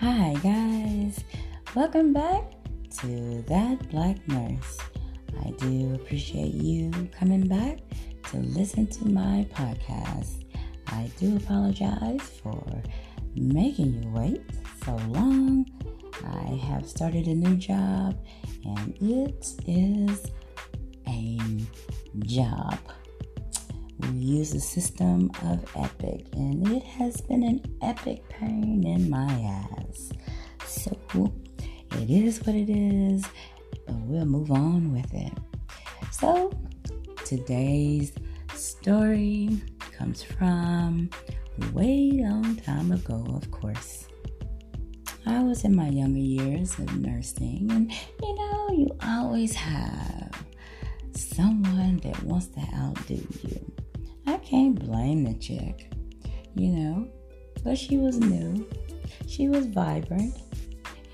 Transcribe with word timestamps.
Hi, 0.00 0.32
guys. 0.44 1.24
Welcome 1.74 2.12
back 2.12 2.52
to 3.00 3.42
That 3.48 3.90
Black 3.90 4.16
Nurse. 4.28 4.78
I 5.44 5.50
do 5.58 5.92
appreciate 5.96 6.54
you 6.54 6.92
coming 7.10 7.48
back 7.48 7.80
to 8.30 8.36
listen 8.36 8.86
to 8.86 9.08
my 9.08 9.44
podcast. 9.52 10.44
I 10.86 11.10
do 11.18 11.36
apologize 11.36 12.22
for 12.40 12.64
making 13.34 14.00
you 14.00 14.10
wait 14.10 14.42
so 14.84 14.94
long. 15.08 15.66
I 16.24 16.54
have 16.68 16.88
started 16.88 17.26
a 17.26 17.34
new 17.34 17.56
job 17.56 18.16
and 18.64 18.94
it 19.00 19.48
is 19.66 20.30
a 21.08 21.40
job. 22.24 22.78
We 24.00 24.08
use 24.10 24.52
the 24.52 24.60
system 24.60 25.30
of 25.44 25.64
Epic, 25.76 26.26
and 26.32 26.66
it 26.68 26.84
has 26.84 27.20
been 27.20 27.42
an 27.42 27.60
epic 27.82 28.28
pain 28.28 28.86
in 28.86 29.10
my 29.10 29.30
ass. 29.80 30.10
So 30.64 30.96
it 31.92 32.10
is 32.10 32.38
what 32.46 32.54
it 32.54 32.70
is, 32.70 33.24
but 33.86 33.96
we'll 34.02 34.24
move 34.24 34.50
on 34.52 34.92
with 34.92 35.12
it. 35.12 35.32
So 36.12 36.52
today's 37.24 38.12
story 38.54 39.60
comes 39.96 40.22
from 40.22 41.10
way 41.72 42.12
long 42.12 42.56
time 42.56 42.92
ago, 42.92 43.24
of 43.34 43.50
course. 43.50 44.06
I 45.26 45.42
was 45.42 45.64
in 45.64 45.74
my 45.74 45.88
younger 45.88 46.20
years 46.20 46.78
of 46.78 46.96
nursing, 46.96 47.68
and 47.70 47.92
you 48.22 48.34
know, 48.36 48.68
you 48.70 48.96
always 49.02 49.54
have 49.54 50.30
someone 51.14 51.98
that 52.04 52.22
wants 52.22 52.46
to 52.48 52.60
outdo 52.74 53.26
you. 53.42 53.72
I 54.28 54.36
can't 54.36 54.78
blame 54.78 55.24
the 55.24 55.32
chick, 55.38 55.90
you 56.54 56.68
know, 56.68 57.08
but 57.64 57.78
she 57.78 57.96
was 57.96 58.18
new, 58.18 58.68
she 59.26 59.48
was 59.48 59.64
vibrant, 59.64 60.36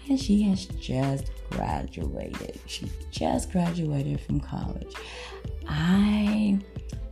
and 0.08 0.18
she 0.18 0.42
has 0.42 0.66
just 0.66 1.30
graduated. 1.48 2.58
She 2.66 2.90
just 3.12 3.52
graduated 3.52 4.20
from 4.20 4.40
college. 4.40 4.92
I 5.68 6.58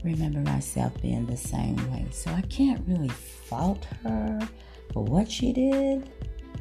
remember 0.03 0.41
myself 0.41 1.01
being 1.01 1.25
the 1.25 1.37
same 1.37 1.77
way, 1.93 2.05
so 2.11 2.33
I 2.33 2.43
can't 2.43 2.83
really 2.89 3.09
fault 3.09 3.85
her 4.03 4.41
for 4.93 5.05
what 5.05 5.31
she 5.31 5.53
did, 5.53 6.11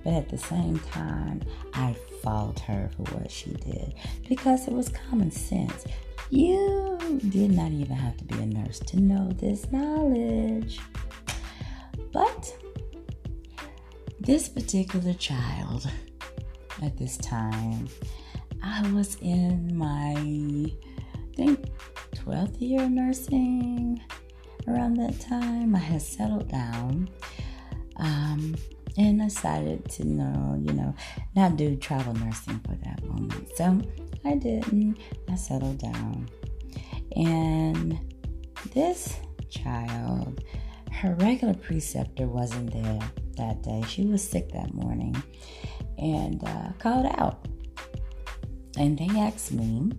but 0.03 0.13
at 0.13 0.29
the 0.29 0.37
same 0.37 0.77
time, 0.91 1.41
I 1.73 1.95
fault 2.21 2.59
her 2.59 2.91
for 2.95 3.15
what 3.15 3.31
she 3.31 3.53
did 3.53 3.95
because 4.29 4.67
it 4.67 4.73
was 4.73 4.89
common 4.89 5.31
sense. 5.31 5.85
You 6.31 6.97
did 7.27 7.51
not 7.51 7.71
even 7.73 7.97
have 7.97 8.15
to 8.15 8.23
be 8.23 8.35
a 8.35 8.45
nurse 8.45 8.79
to 8.79 8.97
know 8.97 9.29
this 9.33 9.69
knowledge. 9.69 10.79
But 12.13 12.55
this 14.17 14.47
particular 14.47 15.13
child 15.13 15.91
at 16.81 16.97
this 16.97 17.17
time, 17.17 17.89
I 18.63 18.89
was 18.93 19.17
in 19.21 19.75
my, 19.75 20.15
I 20.15 21.35
think, 21.35 21.65
12th 22.15 22.61
year 22.61 22.87
nursing. 22.89 24.01
Around 24.69 24.93
that 24.99 25.19
time, 25.19 25.75
I 25.75 25.79
had 25.79 26.01
settled 26.01 26.47
down. 26.47 27.09
Um, 27.97 28.55
and 28.97 29.21
I 29.21 29.25
decided 29.25 29.89
to 29.91 30.07
know, 30.07 30.61
you 30.61 30.73
know, 30.73 30.93
not 31.35 31.57
do 31.57 31.75
travel 31.75 32.13
nursing 32.13 32.59
for 32.59 32.75
that 32.83 33.03
moment. 33.05 33.49
So 33.55 33.81
I 34.25 34.35
didn't. 34.35 34.97
I 35.29 35.35
settled 35.35 35.79
down. 35.79 36.29
And 37.15 37.99
this 38.73 39.17
child, 39.49 40.43
her 40.91 41.15
regular 41.15 41.53
preceptor 41.53 42.27
wasn't 42.27 42.73
there 42.73 42.99
that 43.37 43.63
day. 43.63 43.83
She 43.87 44.05
was 44.05 44.27
sick 44.27 44.51
that 44.51 44.73
morning 44.73 45.21
and 45.97 46.43
uh, 46.43 46.71
called 46.79 47.07
out. 47.17 47.47
And 48.77 48.97
they 48.97 49.09
asked 49.19 49.51
me 49.51 49.91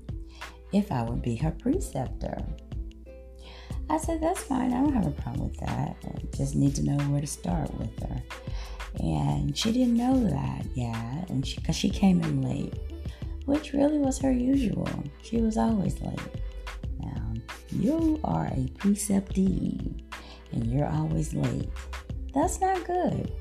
if 0.72 0.90
I 0.90 1.02
would 1.02 1.22
be 1.22 1.36
her 1.36 1.50
preceptor. 1.50 2.38
I 3.90 3.98
said, 3.98 4.22
that's 4.22 4.42
fine. 4.42 4.72
I 4.72 4.80
don't 4.80 4.94
have 4.94 5.06
a 5.06 5.10
problem 5.10 5.48
with 5.48 5.60
that. 5.60 5.96
I 6.04 6.36
just 6.36 6.54
need 6.54 6.74
to 6.76 6.82
know 6.82 6.96
where 7.08 7.20
to 7.20 7.26
start 7.26 7.72
with 7.78 7.98
her. 8.00 8.22
And 9.00 9.56
she 9.56 9.72
didn't 9.72 9.96
know 9.96 10.22
that 10.28 10.66
yet, 10.74 11.30
and 11.30 11.46
she 11.46 11.56
because 11.56 11.76
she 11.76 11.90
came 11.90 12.22
in 12.22 12.42
late, 12.42 12.74
which 13.46 13.72
really 13.72 13.98
was 13.98 14.18
her 14.18 14.32
usual. 14.32 14.88
She 15.22 15.40
was 15.40 15.56
always 15.56 16.00
late. 16.00 16.20
Now, 17.00 17.32
you 17.70 18.20
are 18.24 18.46
a 18.46 18.68
preceptee 18.78 20.02
and 20.52 20.66
you're 20.66 20.88
always 20.88 21.32
late. 21.34 21.68
That's 22.34 22.60
not 22.60 22.84
good. 22.84 23.32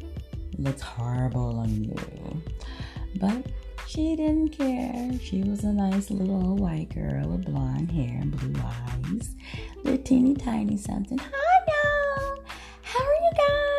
It 0.54 0.60
looks 0.60 0.82
horrible 0.82 1.60
on 1.60 1.84
you. 1.84 2.42
But 3.20 3.46
she 3.88 4.16
didn't 4.16 4.50
care. 4.50 5.12
She 5.22 5.44
was 5.44 5.64
a 5.66 5.74
nice 5.74 6.10
little 6.10 6.50
old 6.50 6.60
white 6.62 6.94
girl 6.96 7.28
with 7.30 7.46
blonde 7.46 7.92
hair 7.92 8.20
and 8.22 8.32
blue 8.32 8.62
eyes. 8.64 9.36
Little 9.84 10.04
teeny 10.04 10.34
tiny 10.34 10.78
something. 10.78 11.18
Hi. 11.18 11.52
How 12.84 13.00
are 13.00 13.14
you 13.14 13.32
guys? 13.38 13.71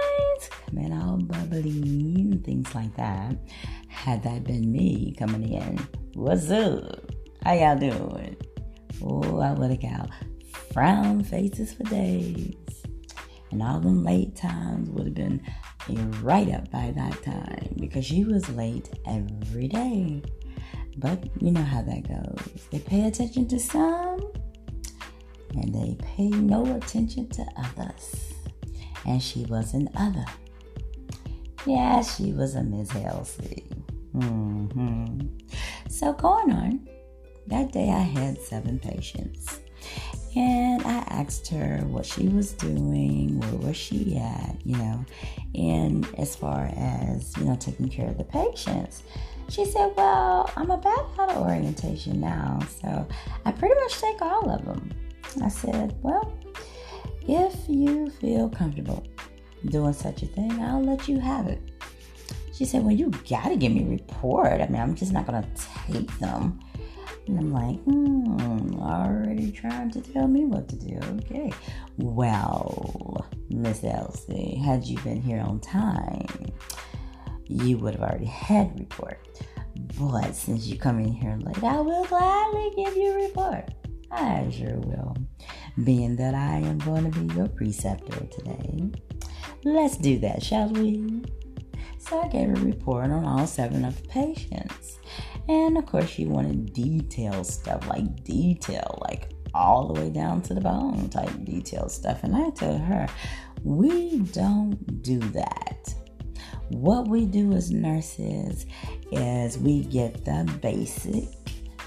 Coming 0.75 0.93
all 0.95 1.19
bubbly 1.19 1.71
and 1.71 2.43
things 2.45 2.75
like 2.75 2.97
that. 2.97 3.37
Had 3.89 4.23
that 4.23 4.45
been 4.45 4.73
me 4.73 5.15
coming 5.19 5.53
in, 5.53 5.79
what's 6.15 6.51
up? 6.51 7.11
How 7.45 7.53
y'all 7.53 7.77
doing? 7.77 8.37
Oh, 9.03 9.39
I 9.41 9.53
would 9.53 9.71
have 9.71 9.83
got 9.83 10.09
frown 10.73 11.25
faces 11.25 11.75
for 11.75 11.83
days. 11.85 12.55
And 13.51 13.63
all 13.63 13.81
them 13.81 14.03
late 14.03 14.35
times 14.35 14.89
would 14.91 15.07
have 15.07 15.15
been 15.15 15.43
right 16.23 16.49
up 16.49 16.71
by 16.71 16.91
that 16.97 17.23
time 17.23 17.75
because 17.79 18.07
she 18.07 18.25
was 18.25 18.49
late 18.51 18.89
every 19.07 19.69
day. 19.69 20.23
But 20.97 21.29
you 21.43 21.51
know 21.51 21.63
how 21.63 21.83
that 21.83 22.09
goes. 22.09 22.67
They 22.71 22.79
pay 22.79 23.09
attention 23.09 23.47
to 23.49 23.59
some 23.59 24.21
and 25.55 25.75
they 25.75 25.97
pay 26.03 26.29
no 26.29 26.65
attention 26.77 27.29
to 27.29 27.45
others. 27.59 28.33
And 29.05 29.23
she 29.23 29.45
was 29.47 29.75
an 29.75 29.91
other. 29.97 30.25
Yeah, 31.67 32.03
she 32.03 32.33
was 32.33 32.55
a 32.55 32.63
Miss 32.63 32.91
Halsey. 32.91 33.65
Mm-hmm. 34.15 35.29
So 35.89 36.13
going 36.13 36.53
on, 36.53 36.89
that 37.47 37.73
day 37.73 37.89
I 37.91 38.01
had 38.01 38.41
seven 38.41 38.79
patients. 38.79 39.61
And 40.35 40.83
I 40.85 40.99
asked 41.09 41.47
her 41.49 41.79
what 41.87 42.07
she 42.07 42.29
was 42.29 42.53
doing, 42.55 43.39
where 43.39 43.69
was 43.69 43.77
she 43.77 44.17
at, 44.17 44.57
you 44.65 44.77
know, 44.77 45.05
and 45.55 46.09
as 46.17 46.35
far 46.35 46.71
as, 46.75 47.37
you 47.37 47.45
know, 47.45 47.57
taking 47.57 47.89
care 47.89 48.09
of 48.09 48.17
the 48.17 48.25
patients. 48.25 49.03
She 49.51 49.67
said, 49.67 49.93
Well, 49.97 50.51
I'm 50.57 50.71
about 50.71 51.11
out 51.19 51.31
of 51.31 51.37
orientation 51.37 52.21
now, 52.21 52.61
so 52.81 53.07
I 53.45 53.53
pretty 53.53 53.75
much 53.75 54.01
take 54.01 54.23
all 54.23 54.51
of 54.51 54.65
them. 54.65 54.91
I 55.43 55.49
said, 55.49 55.95
Well, 56.01 56.33
if 57.29 57.55
you 57.69 58.09
feel 58.09 58.49
comfortable 58.49 59.07
doing 59.67 59.93
such 59.93 60.23
a 60.23 60.27
thing, 60.27 60.53
I'll 60.63 60.83
let 60.83 61.09
you 61.09 61.19
have 61.19 61.47
it. 61.47 61.61
She 62.53 62.65
said, 62.65 62.85
Well, 62.85 62.95
you 62.95 63.11
gotta 63.29 63.57
give 63.57 63.73
me 63.73 63.85
a 63.85 63.89
report. 63.89 64.61
I 64.61 64.69
mean, 64.69 64.81
I'm 64.81 64.95
just 64.95 65.13
not 65.13 65.27
gonna 65.27 65.47
take 65.89 66.19
them. 66.19 66.61
And 67.29 67.39
I'm 67.39 67.53
like, 67.53 67.79
hmm, 67.85 68.81
already 68.81 69.53
trying 69.53 69.91
to 69.93 70.01
tell 70.01 70.27
me 70.27 70.45
what 70.45 70.69
to 70.69 70.77
do. 70.77 70.99
Okay. 71.19 71.53
Well, 71.97 73.27
Miss 73.49 73.85
Elsie, 73.85 74.57
had 74.57 74.85
you 74.85 74.99
been 74.99 75.23
here 75.23 75.41
on 75.41 75.61
time, 75.61 76.27
you 77.47 77.79
would 77.79 77.95
have 77.95 78.03
already 78.03 78.25
had 78.25 78.79
report. 78.79 79.21
But 79.99 80.35
since 80.35 80.67
you 80.67 80.79
come 80.79 80.99
in 80.99 81.13
here 81.13 81.39
late, 81.41 81.63
I 81.63 81.81
will 81.81 82.05
gladly 82.05 82.73
give 82.77 82.97
you 82.97 83.13
a 83.13 83.25
report. 83.27 83.71
I 84.11 84.51
sure 84.51 84.79
will. 84.79 85.17
Being 85.85 86.17
that 86.17 86.35
I 86.35 86.59
am 86.59 86.79
going 86.79 87.11
to 87.11 87.19
be 87.19 87.35
your 87.35 87.49
preceptor 87.49 88.27
today. 88.27 88.91
Let's 89.65 89.97
do 89.97 90.19
that, 90.19 90.43
shall 90.43 90.69
we? 90.69 91.23
So 91.99 92.21
I 92.21 92.29
gave 92.29 92.49
a 92.49 92.61
report 92.61 93.11
on 93.11 93.25
all 93.25 93.47
seven 93.47 93.85
of 93.85 94.01
the 94.01 94.09
patients. 94.09 94.99
And 95.49 95.79
of 95.79 95.87
course, 95.87 96.09
she 96.09 96.27
wanted 96.27 96.73
detailed 96.73 97.47
stuff, 97.47 97.87
like 97.89 98.25
detail, 98.25 99.01
like 99.09 99.33
all 99.55 99.87
the 99.87 100.01
way 100.01 100.11
down 100.11 100.43
to 100.43 100.55
the 100.55 100.61
bone 100.61 101.09
type 101.11 101.31
detailed 101.45 101.93
stuff. 101.93 102.25
And 102.25 102.35
I 102.35 102.51
told 102.51 102.81
her, 102.81 103.09
we 103.63 104.19
don't 104.19 105.03
do 105.03 105.19
that. 105.19 105.95
What 106.71 107.07
we 107.07 107.27
do 107.27 107.53
as 107.53 107.71
nurses 107.71 108.67
is 109.11 109.59
we 109.59 109.85
get 109.85 110.25
the 110.25 110.51
basic 110.61 111.29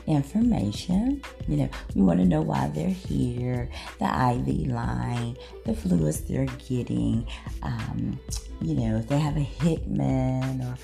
information. 0.07 1.21
You 1.47 1.57
know, 1.57 1.69
we 1.95 2.01
want 2.01 2.19
to 2.19 2.25
know 2.25 2.41
why 2.41 2.67
they're 2.67 2.87
here, 2.89 3.69
the 3.99 4.05
IV 4.05 4.67
line, 4.67 5.37
the 5.65 5.73
fluids 5.73 6.21
they're 6.21 6.45
getting, 6.67 7.27
um, 7.63 8.19
you 8.61 8.75
know, 8.75 8.97
if 8.97 9.07
they 9.07 9.19
have 9.19 9.37
a 9.37 9.41
Hickman 9.41 10.61
or 10.61 10.77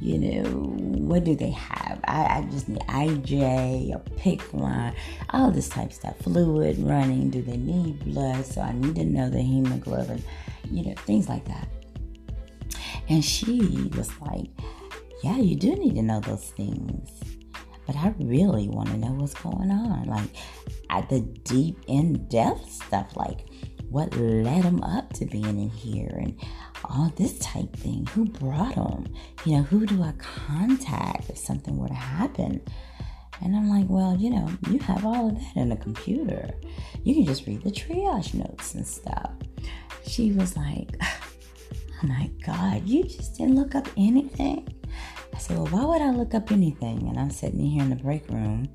you 0.00 0.18
know, 0.18 0.50
what 0.50 1.24
do 1.24 1.34
they 1.34 1.50
have? 1.50 2.00
I, 2.04 2.38
I 2.38 2.48
just 2.50 2.68
need 2.68 2.80
IJ 2.80 3.94
or 3.94 4.00
PICC 4.18 4.52
line, 4.52 4.94
all 5.30 5.50
this 5.50 5.68
type 5.68 5.86
of 5.86 5.92
stuff. 5.94 6.18
Fluid 6.18 6.78
running, 6.78 7.30
do 7.30 7.42
they 7.42 7.56
need 7.56 8.04
blood? 8.04 8.44
So 8.44 8.60
I 8.60 8.72
need 8.72 8.94
to 8.96 9.04
know 9.04 9.30
the 9.30 9.40
hemoglobin, 9.40 10.22
you 10.70 10.84
know, 10.84 10.94
things 11.06 11.28
like 11.28 11.44
that. 11.46 11.68
And 13.08 13.24
she 13.24 13.90
was 13.96 14.10
like, 14.20 14.48
Yeah, 15.22 15.38
you 15.38 15.56
do 15.56 15.74
need 15.76 15.94
to 15.94 16.02
know 16.02 16.20
those 16.20 16.50
things. 16.50 17.08
But 17.86 17.96
I 17.96 18.14
really 18.18 18.68
want 18.68 18.88
to 18.88 18.96
know 18.96 19.12
what's 19.12 19.34
going 19.34 19.70
on. 19.70 20.04
Like, 20.06 20.30
at 20.90 21.08
the 21.08 21.20
deep, 21.20 21.78
in 21.86 22.26
depth 22.28 22.70
stuff, 22.70 23.16
like 23.16 23.46
what 23.90 24.14
led 24.16 24.64
him 24.64 24.82
up 24.82 25.12
to 25.14 25.24
being 25.26 25.44
in 25.44 25.70
here 25.70 26.18
and 26.20 26.36
all 26.84 27.12
this 27.16 27.38
type 27.38 27.74
thing. 27.76 28.06
Who 28.12 28.26
brought 28.26 28.74
him? 28.74 29.06
You 29.44 29.56
know, 29.58 29.62
who 29.62 29.86
do 29.86 30.02
I 30.02 30.12
contact 30.18 31.30
if 31.30 31.38
something 31.38 31.76
were 31.76 31.88
to 31.88 31.94
happen? 31.94 32.60
And 33.40 33.54
I'm 33.54 33.68
like, 33.68 33.86
well, 33.88 34.16
you 34.16 34.30
know, 34.30 34.48
you 34.70 34.78
have 34.80 35.04
all 35.04 35.28
of 35.28 35.34
that 35.34 35.56
in 35.56 35.72
a 35.72 35.76
computer. 35.76 36.50
You 37.04 37.14
can 37.14 37.26
just 37.26 37.46
read 37.46 37.62
the 37.62 37.70
triage 37.70 38.34
notes 38.34 38.74
and 38.74 38.86
stuff. 38.86 39.30
She 40.06 40.32
was 40.32 40.56
like, 40.56 40.96
oh 41.02 42.06
my 42.06 42.30
God, 42.44 42.86
you 42.88 43.04
just 43.04 43.36
didn't 43.36 43.56
look 43.56 43.74
up 43.74 43.88
anything? 43.96 44.66
I 45.36 45.38
said, 45.38 45.58
well, 45.58 45.66
why 45.66 45.84
would 45.84 46.00
I 46.00 46.12
look 46.12 46.32
up 46.32 46.50
anything? 46.50 47.08
And 47.08 47.18
I'm 47.20 47.28
sitting 47.28 47.60
here 47.60 47.82
in 47.82 47.90
the 47.90 47.96
break 47.96 48.26
room 48.30 48.70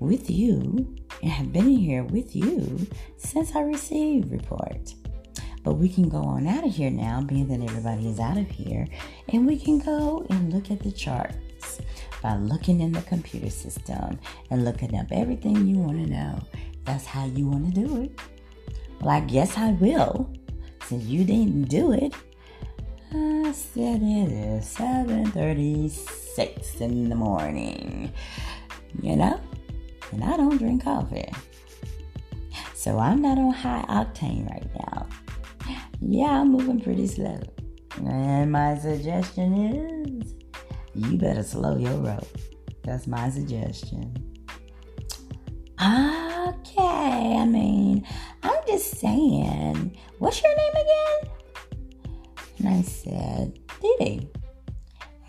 with 0.00 0.28
you 0.28 0.94
and 1.22 1.30
have 1.30 1.50
been 1.50 1.70
here 1.70 2.04
with 2.04 2.36
you 2.36 2.86
since 3.16 3.56
I 3.56 3.62
received 3.62 4.30
report. 4.30 4.94
But 5.62 5.74
we 5.74 5.88
can 5.88 6.10
go 6.10 6.18
on 6.18 6.46
out 6.46 6.62
of 6.62 6.74
here 6.74 6.90
now, 6.90 7.22
being 7.22 7.48
that 7.48 7.62
everybody 7.62 8.06
is 8.06 8.20
out 8.20 8.36
of 8.36 8.50
here, 8.50 8.86
and 9.30 9.46
we 9.46 9.58
can 9.58 9.78
go 9.78 10.26
and 10.28 10.52
look 10.52 10.70
at 10.70 10.80
the 10.80 10.92
charts 10.92 11.80
by 12.22 12.36
looking 12.36 12.82
in 12.82 12.92
the 12.92 13.00
computer 13.02 13.48
system 13.48 14.20
and 14.50 14.62
looking 14.62 14.94
up 14.98 15.06
everything 15.10 15.66
you 15.66 15.78
want 15.78 16.04
to 16.04 16.10
know. 16.10 16.38
That's 16.84 17.06
how 17.06 17.24
you 17.24 17.48
want 17.48 17.74
to 17.74 17.80
do 17.80 18.02
it. 18.02 18.20
Well, 19.00 19.08
I 19.08 19.20
guess 19.20 19.56
I 19.56 19.70
will, 19.72 20.30
since 20.84 21.04
you 21.04 21.24
didn't 21.24 21.70
do 21.70 21.92
it. 21.92 22.12
Said 23.52 24.02
it 24.02 24.32
is 24.32 24.66
7:36 24.66 26.80
in 26.80 27.08
the 27.08 27.14
morning. 27.14 28.12
You 29.00 29.16
know, 29.16 29.40
and 30.12 30.24
I 30.24 30.36
don't 30.36 30.58
drink 30.58 30.84
coffee. 30.84 31.32
So 32.74 32.98
I'm 32.98 33.22
not 33.22 33.38
on 33.38 33.52
high 33.52 33.84
octane 33.88 34.50
right 34.50 34.68
now 34.90 35.06
yeah, 36.06 36.40
I'm 36.40 36.52
moving 36.52 36.80
pretty 36.80 37.06
slow. 37.06 37.40
And 37.96 38.52
my 38.52 38.76
suggestion 38.76 39.54
is 39.54 40.34
you 40.94 41.16
better 41.16 41.42
slow 41.42 41.76
your 41.76 41.94
roll. 41.94 42.26
That's 42.82 43.06
my 43.06 43.30
suggestion. 43.30 44.14
Okay, 45.80 47.36
I 47.38 47.46
mean, 47.46 48.06
I'm 48.42 48.60
just 48.66 48.98
saying, 48.98 49.96
what's 50.18 50.42
your 50.42 50.56
name 50.56 50.72
again? 50.72 51.33
And 52.64 52.78
I 52.78 52.82
said, 52.82 53.58
Didi. 53.80 54.30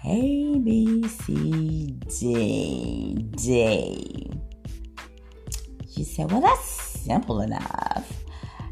A, 0.08 0.60
B, 0.60 1.08
C, 1.08 1.98
D, 2.20 3.28
D. 3.36 4.32
She 5.92 6.04
said, 6.04 6.32
Well, 6.32 6.42
that's 6.42 6.64
simple 6.64 7.42
enough. 7.42 8.12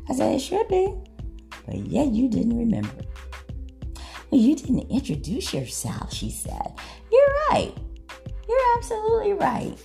I 0.10 0.14
said, 0.14 0.36
It 0.36 0.40
should 0.40 0.68
be 0.68 0.94
but 1.66 1.76
yet 1.76 2.08
you 2.08 2.28
didn't 2.28 2.58
remember. 2.58 3.04
Well, 4.30 4.42
you 4.42 4.56
didn't 4.56 4.90
introduce 4.90 5.54
yourself, 5.54 6.14
she 6.14 6.30
said. 6.30 6.74
You're 7.12 7.36
right. 7.50 7.74
You're 8.48 8.78
absolutely 8.78 9.34
right. 9.34 9.78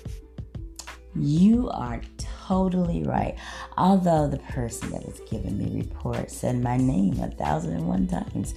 You 1.15 1.69
are 1.71 2.01
totally 2.49 3.03
right. 3.03 3.37
Although 3.77 4.29
the 4.29 4.39
person 4.39 4.91
that 4.91 5.05
was 5.05 5.21
giving 5.31 5.59
me 5.59 5.83
reports 5.83 6.37
said 6.37 6.61
my 6.61 6.77
name 6.77 7.21
a 7.21 7.29
thousand 7.29 7.75
and 7.75 7.87
one 7.87 8.07
times. 8.07 8.55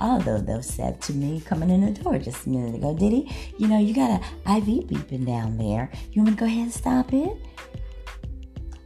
Although 0.00 0.38
they 0.38 0.62
said 0.62 1.00
to 1.02 1.12
me 1.12 1.40
coming 1.40 1.70
in 1.70 1.80
the 1.80 2.02
door 2.02 2.18
just 2.18 2.46
a 2.46 2.48
minute 2.48 2.76
ago, 2.76 2.94
Didi, 2.94 3.30
you 3.58 3.66
know, 3.66 3.78
you 3.78 3.94
got 3.94 4.10
an 4.10 4.58
IV 4.58 4.86
beeping 4.86 5.26
down 5.26 5.58
there. 5.58 5.90
You 6.12 6.22
want 6.22 6.36
to 6.36 6.40
go 6.40 6.46
ahead 6.46 6.62
and 6.62 6.72
stop 6.72 7.12
it? 7.12 7.36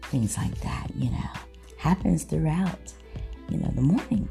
Things 0.04 0.36
like 0.38 0.58
that, 0.60 0.90
you 0.96 1.10
know, 1.10 1.30
happens 1.76 2.24
throughout 2.24 2.92
you 3.48 3.58
know, 3.58 3.70
the 3.74 3.82
morning. 3.82 4.28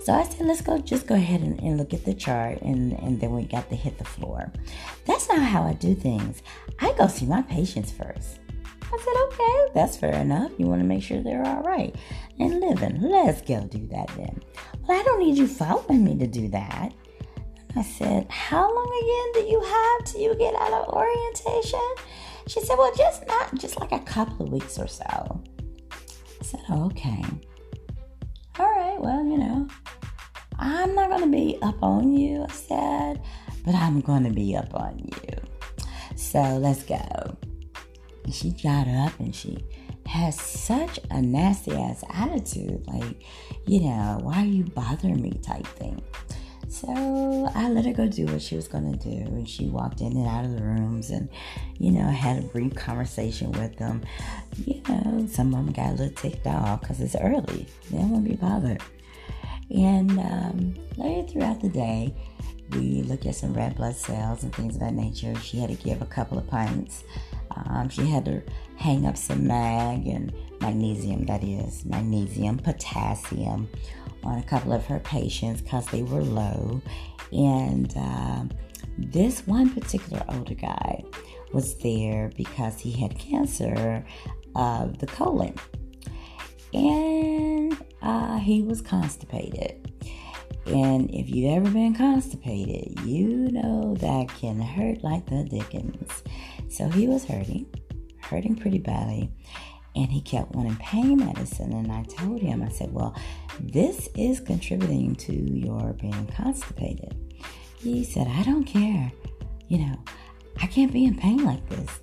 So 0.00 0.14
I 0.14 0.24
said, 0.24 0.46
let's 0.46 0.62
go, 0.62 0.78
just 0.78 1.06
go 1.06 1.14
ahead 1.14 1.42
and, 1.42 1.60
and, 1.60 1.76
look 1.76 1.92
at 1.92 2.04
the 2.04 2.14
chart, 2.14 2.62
and, 2.62 2.92
and 2.94 3.20
then 3.20 3.32
we 3.32 3.44
got 3.44 3.68
to 3.68 3.76
hit 3.76 3.98
the 3.98 4.04
floor. 4.04 4.50
That's 5.04 5.28
not 5.28 5.40
how 5.40 5.64
I 5.64 5.74
do 5.74 5.94
things. 5.94 6.42
I 6.80 6.94
go 6.94 7.08
see 7.08 7.26
my 7.26 7.42
patients 7.42 7.92
first. 7.92 8.38
I 8.92 8.98
said, 8.98 9.14
okay, 9.26 9.72
that's 9.74 9.96
fair 9.96 10.14
enough. 10.14 10.52
You 10.58 10.66
want 10.66 10.80
to 10.80 10.86
make 10.86 11.02
sure 11.02 11.22
they're 11.22 11.46
all 11.46 11.62
right 11.62 11.94
and 12.38 12.60
living. 12.60 13.00
Let's 13.02 13.42
go 13.42 13.60
do 13.64 13.86
that 13.88 14.08
then. 14.16 14.40
Well, 14.86 14.98
I 14.98 15.02
don't 15.02 15.20
need 15.20 15.36
you 15.36 15.46
following 15.46 16.04
me 16.04 16.16
to 16.18 16.26
do 16.26 16.48
that. 16.48 16.92
I 17.76 17.82
said, 17.82 18.26
how 18.30 18.62
long 18.62 18.86
again 19.02 19.44
do 19.44 19.50
you 19.50 19.60
have 19.60 20.04
till 20.04 20.20
you 20.22 20.34
get 20.36 20.54
out 20.54 20.72
of 20.72 20.88
orientation? 20.88 21.94
She 22.46 22.60
said, 22.60 22.78
well, 22.78 22.94
just 22.96 23.26
not, 23.26 23.54
just 23.56 23.78
like 23.78 23.92
a 23.92 24.00
couple 24.00 24.46
of 24.46 24.52
weeks 24.52 24.78
or 24.78 24.88
so. 24.88 25.42
I 25.90 26.44
said, 26.44 26.60
oh, 26.70 26.86
okay 26.86 27.22
all 28.58 28.70
right, 28.70 29.00
well, 29.00 29.24
you 29.24 29.38
know, 29.38 29.68
I'm 30.58 30.94
not 30.94 31.10
going 31.10 31.22
to 31.22 31.28
be 31.28 31.58
up 31.62 31.80
on 31.82 32.12
you, 32.12 32.44
I 32.48 32.52
said, 32.52 33.22
but 33.64 33.74
I'm 33.74 34.00
going 34.00 34.24
to 34.24 34.30
be 34.30 34.56
up 34.56 34.74
on 34.74 34.98
you. 34.98 35.34
So 36.16 36.40
let's 36.40 36.82
go. 36.82 37.36
And 38.28 38.34
she 38.34 38.50
got 38.50 38.86
up 38.86 39.18
and 39.20 39.34
she 39.34 39.64
has 40.04 40.38
such 40.38 41.00
a 41.10 41.22
nasty 41.22 41.74
ass 41.74 42.04
attitude, 42.10 42.86
like, 42.86 43.22
you 43.64 43.80
know, 43.80 44.18
why 44.20 44.42
are 44.42 44.44
you 44.44 44.64
bothering 44.64 45.22
me 45.22 45.30
type 45.42 45.66
thing. 45.66 46.02
So 46.68 47.50
I 47.54 47.70
let 47.70 47.86
her 47.86 47.94
go 47.94 48.06
do 48.06 48.26
what 48.26 48.42
she 48.42 48.54
was 48.54 48.68
to 48.68 48.80
do. 48.80 49.08
And 49.08 49.48
she 49.48 49.68
walked 49.68 50.02
in 50.02 50.14
and 50.14 50.26
out 50.26 50.44
of 50.44 50.54
the 50.54 50.62
rooms 50.62 51.08
and, 51.08 51.30
you 51.78 51.90
know, 51.90 52.04
had 52.04 52.40
a 52.40 52.46
brief 52.48 52.74
conversation 52.74 53.50
with 53.52 53.74
them. 53.78 54.02
You 54.66 54.82
know, 54.90 55.26
some 55.32 55.54
of 55.54 55.64
them 55.64 55.72
got 55.72 55.92
a 55.92 55.92
little 55.92 56.10
ticked 56.10 56.46
off 56.46 56.82
because 56.82 57.00
it's 57.00 57.16
early. 57.16 57.66
They 57.90 57.96
don't 57.96 58.10
want 58.10 58.24
to 58.26 58.30
be 58.30 58.36
bothered. 58.36 58.82
And 59.70 60.18
um, 60.18 60.74
later 60.98 61.26
throughout 61.26 61.62
the 61.62 61.70
day, 61.70 62.14
we 62.72 63.02
looked 63.04 63.24
at 63.24 63.36
some 63.36 63.54
red 63.54 63.76
blood 63.76 63.96
cells 63.96 64.42
and 64.42 64.54
things 64.54 64.74
of 64.74 64.80
that 64.80 64.92
nature. 64.92 65.34
She 65.36 65.58
had 65.58 65.70
to 65.70 65.76
give 65.76 66.02
a 66.02 66.06
couple 66.06 66.36
of 66.36 66.46
pints. 66.46 67.04
Um, 67.66 67.88
she 67.88 68.06
had 68.06 68.24
to 68.26 68.42
hang 68.76 69.06
up 69.06 69.16
some 69.16 69.46
mag 69.46 70.06
and 70.06 70.32
magnesium, 70.60 71.26
that 71.26 71.42
is, 71.42 71.84
magnesium, 71.84 72.58
potassium 72.58 73.68
on 74.24 74.38
a 74.38 74.42
couple 74.42 74.72
of 74.72 74.84
her 74.86 75.00
patients 75.00 75.60
because 75.60 75.86
they 75.86 76.02
were 76.02 76.22
low. 76.22 76.80
And 77.32 77.92
uh, 77.96 78.44
this 78.96 79.46
one 79.46 79.70
particular 79.70 80.24
older 80.28 80.54
guy 80.54 81.04
was 81.52 81.76
there 81.76 82.30
because 82.36 82.78
he 82.78 82.92
had 82.92 83.18
cancer 83.18 84.04
of 84.54 84.98
the 84.98 85.06
colon. 85.06 85.54
And 86.74 87.76
uh, 88.02 88.38
he 88.38 88.62
was 88.62 88.80
constipated. 88.80 89.92
And 90.66 91.10
if 91.14 91.30
you've 91.30 91.56
ever 91.56 91.70
been 91.70 91.94
constipated, 91.94 93.00
you 93.00 93.50
know 93.50 93.94
that 94.00 94.28
can 94.28 94.60
hurt 94.60 95.02
like 95.02 95.24
the 95.26 95.44
dickens. 95.44 96.22
So 96.68 96.88
he 96.88 97.06
was 97.06 97.24
hurting, 97.24 97.66
hurting 98.20 98.56
pretty 98.56 98.78
badly 98.78 99.30
and 99.98 100.10
he 100.10 100.20
kept 100.20 100.54
wanting 100.54 100.76
pain 100.76 101.18
medicine. 101.18 101.72
And 101.72 101.90
I 101.90 102.04
told 102.04 102.40
him, 102.40 102.62
I 102.62 102.68
said, 102.68 102.92
Well, 102.92 103.16
this 103.60 104.08
is 104.14 104.40
contributing 104.40 105.16
to 105.16 105.32
your 105.32 105.92
being 105.94 106.26
constipated. 106.26 107.16
He 107.78 108.04
said, 108.04 108.28
I 108.28 108.42
don't 108.44 108.64
care. 108.64 109.10
You 109.68 109.78
know, 109.78 109.98
I 110.60 110.66
can't 110.66 110.92
be 110.92 111.04
in 111.04 111.16
pain 111.16 111.44
like 111.44 111.68
this. 111.68 111.98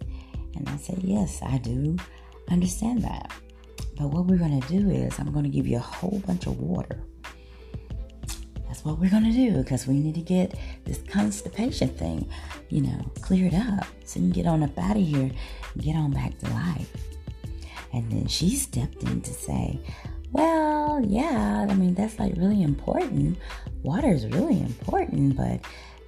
And 0.55 0.67
I 0.67 0.77
said, 0.77 1.00
Yes, 1.03 1.41
I 1.41 1.57
do 1.60 1.95
understand 2.50 3.01
that. 3.03 3.31
But 3.98 4.10
what 4.10 4.25
we're 4.25 4.38
going 4.38 4.60
to 4.60 4.67
do 4.67 4.89
is, 4.89 5.17
I'm 5.19 5.31
going 5.31 5.45
to 5.45 5.50
give 5.50 5.67
you 5.67 5.77
a 5.77 5.79
whole 5.79 6.22
bunch 6.25 6.48
of 6.48 6.60
water. 6.60 7.00
What 8.86 9.00
we're 9.00 9.10
going 9.10 9.24
to 9.24 9.32
do 9.32 9.63
because 9.63 9.88
we 9.88 9.96
need 9.96 10.13
to 10.13 10.22
get 10.22 10.54
this 10.84 11.00
constipation 11.00 11.89
thing, 11.89 12.30
you 12.70 12.82
know, 12.82 13.12
cleared 13.20 13.56
up 13.56 13.88
so 14.04 14.20
you 14.20 14.27
can 14.27 14.44
get 14.44 14.46
on 14.46 14.62
up 14.62 14.77
out 14.77 14.96
of 14.96 15.01
here 15.01 15.32
and 15.74 15.84
get 15.84 15.96
on 15.96 16.12
back 16.12 16.38
to 16.38 16.50
life. 16.51 16.92
And 17.94 18.12
then 18.12 18.27
she 18.27 18.51
stepped 18.51 19.01
in 19.01 19.22
to 19.22 19.34
say, 19.34 19.80
Well, 20.34 21.04
yeah, 21.04 21.65
I 21.68 21.74
mean, 21.74 21.96
that's 21.96 22.20
like 22.20 22.36
really 22.38 22.62
important. 22.62 23.39
Water 23.82 24.10
is 24.10 24.27
really 24.27 24.62
important, 24.62 25.36
but 25.36 25.62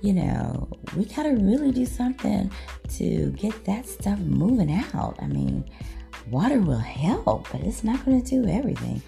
you 0.04 0.14
know, 0.14 0.70
we 0.96 1.06
gotta 1.06 1.32
really 1.32 1.72
do 1.72 1.88
something 1.88 2.52
to 2.90 3.32
get 3.32 3.66
that 3.66 3.88
stuff 3.88 4.20
moving 4.20 4.72
out. 4.94 5.18
I 5.20 5.26
mean, 5.26 5.68
water 6.30 6.62
will 6.62 6.78
help, 6.78 7.52
but 7.52 7.62
it's 7.62 7.84
not 7.84 8.06
gonna 8.06 8.22
do 8.22 8.46
everything. 8.48 9.02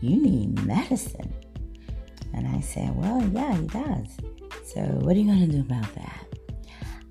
You 0.00 0.22
need 0.22 0.64
medicine. 0.64 1.34
And 2.36 2.46
I 2.46 2.60
said, 2.60 2.94
Well, 2.94 3.22
yeah, 3.32 3.56
he 3.56 3.66
does. 3.66 4.16
So, 4.64 4.80
what 4.80 5.16
are 5.16 5.18
you 5.18 5.26
gonna 5.26 5.46
do 5.46 5.60
about 5.60 5.92
that? 5.94 6.26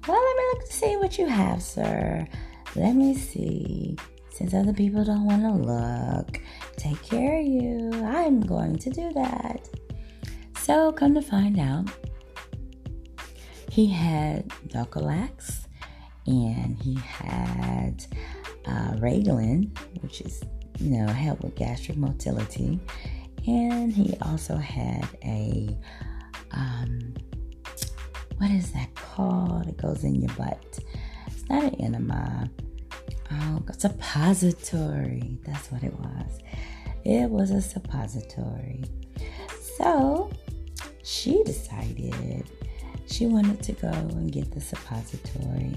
Well, 0.08 0.24
let 0.24 0.38
me 0.38 0.44
look 0.53 0.65
to 0.67 0.74
see 0.74 0.96
what 0.98 1.17
you 1.17 1.25
have, 1.25 1.63
sir. 1.63 2.27
Let 2.75 2.96
me 2.96 3.15
see. 3.15 3.98
Since 4.32 4.53
other 4.53 4.74
people 4.74 5.03
don't 5.03 5.25
want 5.25 5.41
to 5.44 5.51
look, 5.51 6.41
take 6.75 7.01
care 7.01 7.39
of 7.39 7.46
you. 7.46 7.89
I'm 8.05 8.41
going 8.41 8.77
to 8.77 8.89
do 8.89 9.12
that. 9.13 9.67
So, 10.58 10.91
come 10.91 11.15
to 11.15 11.22
find 11.22 11.58
out, 11.58 11.89
he 13.72 13.88
had 13.88 14.48
Dulcolax 14.67 15.65
and 16.27 16.77
he 16.82 16.96
had 16.96 18.05
uh, 18.65 18.91
Reglan, 18.98 19.75
which 20.01 20.22
is, 20.22 20.44
you 20.79 20.98
know, 20.98 21.08
help 21.08 21.41
with 21.41 21.55
gastric 21.55 21.98
motility. 21.98 22.79
And 23.47 23.93
he 23.93 24.17
also 24.21 24.55
had 24.55 25.07
a, 25.23 25.77
um, 26.51 27.13
what 28.37 28.51
is 28.51 28.71
that 28.71 28.93
called? 28.95 29.67
It 29.67 29.77
goes 29.77 30.03
in 30.03 30.15
your 30.15 30.33
butt. 30.35 30.79
It's 31.27 31.47
not 31.49 31.63
an 31.63 31.75
enema. 31.75 32.49
Oh, 33.31 33.63
a 33.67 33.73
suppository. 33.73 35.37
That's 35.45 35.71
what 35.71 35.83
it 35.83 35.93
was. 35.93 36.39
It 37.03 37.29
was 37.29 37.51
a 37.51 37.61
suppository. 37.61 38.83
So 39.77 40.31
she 41.03 41.43
decided 41.43 42.49
she 43.07 43.27
wanted 43.27 43.61
to 43.63 43.73
go 43.73 43.89
and 43.89 44.31
get 44.31 44.51
the 44.51 44.61
suppository. 44.61 45.75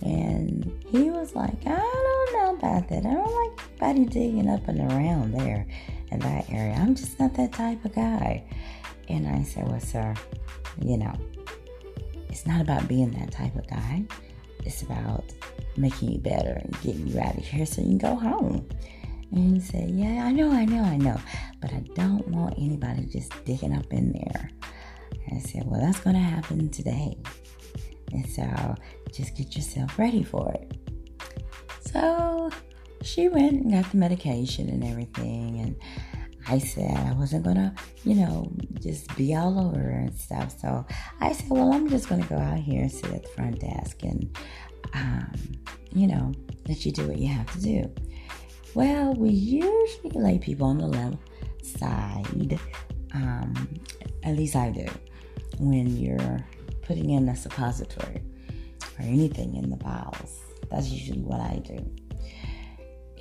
And 0.00 0.72
he 0.88 1.10
was 1.10 1.34
like, 1.34 1.66
I 1.66 1.76
don't 1.76 2.32
know 2.32 2.56
about 2.56 2.88
that. 2.88 3.06
I 3.06 3.14
don't 3.14 3.56
like 3.56 3.82
anybody 3.82 4.04
digging 4.06 4.48
up 4.48 4.66
and 4.68 4.80
around 4.80 5.32
there 5.34 5.66
in 6.14 6.20
that 6.20 6.48
area. 6.50 6.74
I'm 6.74 6.94
just 6.94 7.18
not 7.18 7.34
that 7.34 7.52
type 7.52 7.84
of 7.84 7.94
guy. 7.94 8.44
And 9.08 9.28
I 9.28 9.42
said, 9.42 9.68
Well, 9.68 9.80
sir, 9.80 10.14
you 10.80 10.96
know, 10.96 11.12
it's 12.28 12.46
not 12.46 12.60
about 12.60 12.88
being 12.88 13.10
that 13.12 13.32
type 13.32 13.54
of 13.56 13.68
guy. 13.68 14.04
It's 14.64 14.82
about 14.82 15.24
making 15.76 16.12
you 16.12 16.18
better 16.18 16.60
and 16.62 16.80
getting 16.82 17.06
you 17.06 17.20
out 17.20 17.36
of 17.36 17.44
here 17.44 17.66
so 17.66 17.82
you 17.82 17.88
can 17.88 17.98
go 17.98 18.14
home. 18.14 18.66
And 19.30 19.54
he 19.54 19.60
said, 19.60 19.90
Yeah, 19.90 20.24
I 20.24 20.32
know, 20.32 20.50
I 20.50 20.64
know, 20.64 20.82
I 20.82 20.96
know. 20.96 21.20
But 21.60 21.72
I 21.72 21.80
don't 21.94 22.26
want 22.28 22.54
anybody 22.56 23.04
just 23.06 23.32
digging 23.44 23.76
up 23.76 23.92
in 23.92 24.12
there. 24.12 24.50
And 25.26 25.38
I 25.38 25.40
said, 25.40 25.64
Well, 25.66 25.80
that's 25.80 26.00
going 26.00 26.16
to 26.16 26.22
happen 26.22 26.70
today. 26.70 27.16
And 28.12 28.26
so 28.28 28.74
just 29.12 29.36
get 29.36 29.56
yourself 29.56 29.98
ready 29.98 30.22
for 30.22 30.52
it. 30.52 30.76
So 31.80 32.50
she 33.04 33.28
went 33.28 33.52
and 33.52 33.72
got 33.72 33.90
the 33.90 33.96
medication 33.96 34.68
and 34.68 34.82
everything. 34.82 35.60
And 35.60 35.76
I 36.46 36.58
said 36.58 36.96
I 36.96 37.12
wasn't 37.12 37.44
to, 37.56 37.72
you 38.04 38.14
know, 38.14 38.52
just 38.80 39.14
be 39.16 39.34
all 39.34 39.58
over 39.58 39.78
her 39.78 39.90
and 39.90 40.14
stuff. 40.14 40.58
So 40.60 40.86
I 41.20 41.32
said, 41.32 41.48
Well, 41.50 41.72
I'm 41.72 41.88
just 41.88 42.08
to 42.22 42.28
go 42.28 42.36
out 42.36 42.58
here 42.58 42.82
and 42.82 42.92
sit 42.92 43.12
at 43.12 43.22
the 43.22 43.28
front 43.28 43.60
desk 43.60 44.02
and, 44.02 44.36
um, 44.94 45.32
you 45.92 46.06
know, 46.06 46.32
let 46.68 46.84
you 46.84 46.92
do 46.92 47.06
what 47.06 47.18
you 47.18 47.28
have 47.28 47.50
to 47.52 47.60
do. 47.60 47.94
Well, 48.74 49.14
we 49.14 49.30
usually 49.30 50.10
lay 50.10 50.38
people 50.38 50.66
on 50.66 50.78
the 50.78 50.86
left 50.86 51.16
side. 51.64 52.58
Um, 53.12 53.80
at 54.24 54.36
least 54.36 54.56
I 54.56 54.70
do 54.70 54.86
when 55.58 55.96
you're 55.96 56.44
putting 56.82 57.10
in 57.10 57.28
a 57.28 57.36
suppository 57.36 58.22
or 58.98 59.02
anything 59.02 59.56
in 59.56 59.70
the 59.70 59.76
bowels. 59.76 60.40
That's 60.70 60.88
usually 60.88 61.22
what 61.22 61.40
I 61.40 61.62
do. 61.64 62.03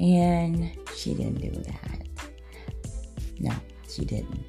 And 0.04 0.70
she 0.98 1.14
didn't 1.14 1.40
do 1.40 1.50
that. 1.62 2.08
No, 3.40 3.54
she 3.88 4.04
didn't. 4.04 4.44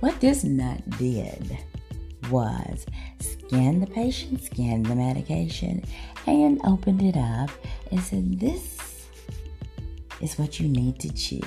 What 0.00 0.20
this 0.20 0.42
nut 0.42 0.82
did 0.98 1.56
was 2.28 2.84
scan 3.20 3.78
the 3.78 3.86
patient, 3.86 4.42
scan 4.42 4.82
the 4.82 4.96
medication, 4.96 5.84
and 6.26 6.60
opened 6.64 7.00
it 7.00 7.16
up 7.16 7.50
and 7.92 8.00
said, 8.00 8.40
This 8.40 9.06
is 10.20 10.36
what 10.36 10.58
you 10.58 10.66
need 10.66 10.98
to 10.98 11.12
chew. 11.12 11.40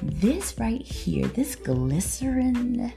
This 0.00 0.58
right 0.58 0.80
here, 0.80 1.26
this 1.28 1.54
glycerin 1.54 2.94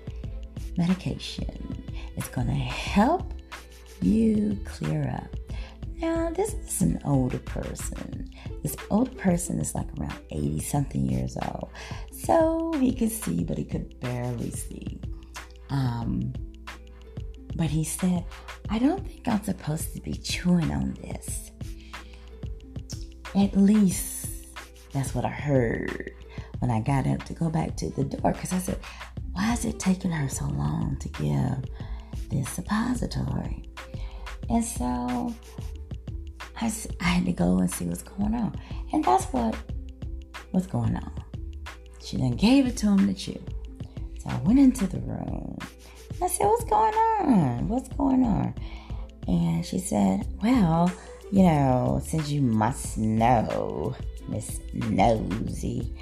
medication 0.77 1.83
is 2.15 2.29
going 2.29 2.47
to 2.47 2.53
help 2.53 3.33
you 4.01 4.57
clear 4.63 5.13
up. 5.13 5.42
Now, 6.03 6.31
this 6.31 6.53
is 6.67 6.81
an 6.81 6.99
older 7.05 7.39
person. 7.39 8.29
This 8.61 8.75
older 8.89 9.11
person 9.11 9.57
is 9.61 9.73
like 9.73 9.87
around 9.97 10.19
80 10.31 10.59
something 10.59 11.09
years 11.09 11.37
old. 11.41 11.69
So 12.11 12.73
he 12.73 12.93
could 12.93 13.09
see, 13.09 13.45
but 13.45 13.57
he 13.57 13.63
could 13.63 13.97
barely 14.01 14.51
see. 14.51 14.99
Um, 15.69 16.33
but 17.55 17.67
he 17.67 17.85
said, 17.85 18.25
I 18.69 18.79
don't 18.79 19.07
think 19.07 19.29
I'm 19.29 19.41
supposed 19.45 19.95
to 19.95 20.01
be 20.01 20.11
chewing 20.11 20.71
on 20.71 20.95
this. 20.95 21.51
At 23.33 23.55
least 23.55 24.27
that's 24.91 25.15
what 25.15 25.23
I 25.23 25.29
heard 25.29 26.11
when 26.59 26.69
I 26.69 26.81
got 26.81 27.07
up 27.07 27.23
to 27.23 27.33
go 27.33 27.49
back 27.49 27.77
to 27.77 27.89
the 27.91 28.03
door 28.03 28.33
because 28.33 28.51
I 28.51 28.59
said, 28.59 28.79
why 29.31 29.53
is 29.53 29.63
it 29.63 29.79
taking 29.79 30.11
her 30.11 30.27
so 30.27 30.47
long 30.47 30.97
to 30.99 31.07
give 31.07 31.63
this 32.29 32.49
suppository? 32.49 33.69
And 34.49 34.65
so 34.65 35.33
I, 36.63 36.71
I 37.01 37.03
had 37.03 37.25
to 37.25 37.33
go 37.33 37.57
and 37.57 37.69
see 37.69 37.85
what's 37.85 38.03
going 38.03 38.33
on. 38.33 38.55
And 38.93 39.03
that's 39.03 39.25
what 39.25 39.55
was 40.53 40.65
going 40.65 40.95
on. 40.95 41.11
She 42.01 42.15
then 42.15 42.37
gave 42.37 42.65
it 42.65 42.77
to 42.77 42.87
him 42.87 43.05
to 43.07 43.13
chew. 43.13 43.39
So 44.19 44.29
I 44.29 44.37
went 44.45 44.59
into 44.59 44.87
the 44.87 44.99
room. 44.99 45.57
I 46.21 46.27
said, 46.27 46.45
What's 46.45 46.63
going 46.63 46.93
on? 46.93 47.67
What's 47.67 47.89
going 47.89 48.23
on? 48.23 48.55
And 49.27 49.65
she 49.65 49.77
said, 49.77 50.25
Well, 50.41 50.89
you 51.33 51.43
know, 51.43 52.01
since 52.05 52.29
you 52.29 52.41
must 52.41 52.97
know, 52.97 53.93
Miss 54.29 54.61
Nosy, 54.73 55.93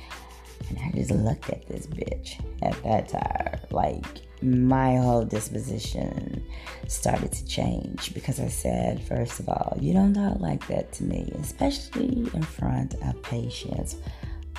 and 0.70 0.78
I 0.78 0.92
just 0.96 1.10
looked 1.10 1.50
at 1.50 1.68
this 1.68 1.88
bitch 1.88 2.40
at 2.62 2.84
that 2.84 3.10
time. 3.10 3.60
Like, 3.72 4.22
my 4.42 4.98
whole 4.98 5.24
disposition 5.24 6.44
started 6.88 7.32
to 7.32 7.46
change 7.46 8.14
because 8.14 8.40
I 8.40 8.48
said, 8.48 9.02
first 9.04 9.40
of 9.40 9.48
all, 9.50 9.78
you 9.80 9.94
don't 9.94 10.14
talk 10.14 10.40
like 10.40 10.68
that 10.68 10.92
to 10.94 11.04
me, 11.04 11.32
especially 11.40 12.30
in 12.34 12.42
front 12.42 12.96
of 13.04 13.22
patients, 13.24 13.98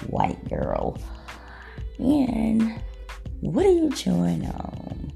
white 0.06 0.48
girl. 0.48 0.98
And 1.98 2.80
what 3.40 3.66
are 3.66 3.72
you 3.72 3.90
chewing 3.90 4.46
on? 4.46 5.12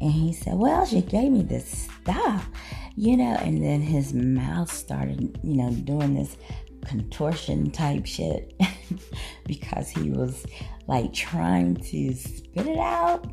And 0.00 0.10
he 0.10 0.32
said, 0.32 0.54
Well, 0.54 0.84
she 0.84 1.00
gave 1.00 1.30
me 1.30 1.42
this 1.42 1.88
stuff, 2.02 2.48
you 2.96 3.16
know, 3.16 3.36
and 3.36 3.62
then 3.62 3.80
his 3.80 4.12
mouth 4.12 4.70
started, 4.70 5.38
you 5.44 5.56
know, 5.56 5.70
doing 5.70 6.14
this 6.14 6.36
contortion 6.84 7.70
type 7.70 8.04
shit 8.04 8.60
because 9.46 9.88
he 9.88 10.10
was 10.10 10.44
like 10.88 11.12
trying 11.12 11.76
to 11.76 12.12
spit 12.14 12.66
it 12.66 12.78
out 12.78 13.24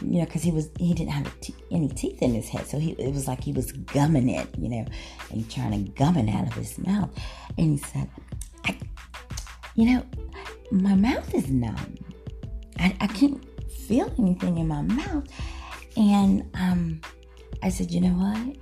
you 0.00 0.18
know 0.18 0.24
because 0.24 0.42
he 0.42 0.50
was 0.50 0.70
he 0.78 0.94
didn't 0.94 1.12
have 1.12 1.32
any 1.70 1.88
teeth 1.88 2.20
in 2.20 2.34
his 2.34 2.48
head 2.48 2.66
so 2.66 2.78
he 2.78 2.92
it 2.92 3.14
was 3.14 3.26
like 3.26 3.42
he 3.42 3.52
was 3.52 3.72
gumming 3.72 4.28
it 4.28 4.48
you 4.58 4.68
know 4.68 4.84
and 5.30 5.50
trying 5.50 5.72
to 5.72 5.90
gum 5.92 6.16
it 6.16 6.28
out 6.34 6.46
of 6.46 6.52
his 6.54 6.78
mouth. 6.78 7.10
And 7.58 7.72
he 7.72 7.76
said 7.78 8.08
I, 8.64 8.78
you 9.74 9.86
know 9.86 10.02
my 10.70 10.94
mouth 10.94 11.32
is 11.34 11.48
numb. 11.48 11.96
I, 12.78 12.96
I 13.00 13.06
can't 13.06 13.42
feel 13.70 14.12
anything 14.18 14.58
in 14.58 14.68
my 14.68 14.82
mouth. 14.82 15.24
And 15.96 16.50
um 16.54 17.00
i 17.62 17.68
said 17.68 17.90
you 17.90 18.00
know 18.00 18.08
what? 18.10 18.56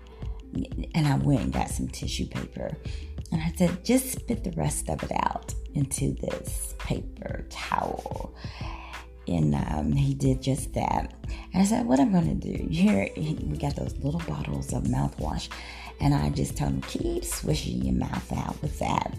And 0.94 1.06
i 1.06 1.16
went 1.16 1.40
and 1.40 1.52
got 1.52 1.70
some 1.70 1.88
tissue 1.88 2.26
paper. 2.26 2.76
And 3.32 3.42
I 3.42 3.52
said, 3.56 3.84
just 3.84 4.12
spit 4.12 4.44
the 4.44 4.52
rest 4.52 4.88
of 4.88 5.02
it 5.02 5.10
out 5.12 5.52
into 5.74 6.14
this 6.14 6.76
paper 6.78 7.44
towel. 7.50 8.32
And 9.26 9.54
um, 9.54 9.92
he 9.92 10.14
did 10.14 10.42
just 10.42 10.74
that. 10.74 11.14
And 11.52 11.62
I 11.62 11.64
said, 11.64 11.86
what 11.86 12.00
I'm 12.00 12.12
going 12.12 12.40
to 12.40 12.56
do, 12.56 12.68
here 12.68 13.08
we 13.16 13.56
got 13.56 13.76
those 13.76 13.96
little 13.98 14.20
bottles 14.20 14.72
of 14.72 14.84
mouthwash. 14.84 15.48
And 16.00 16.14
I 16.14 16.30
just 16.30 16.56
told 16.56 16.72
him, 16.72 16.80
keep 16.82 17.24
swishing 17.24 17.82
your 17.82 17.94
mouth 17.94 18.32
out 18.32 18.60
with 18.60 18.78
that. 18.80 19.14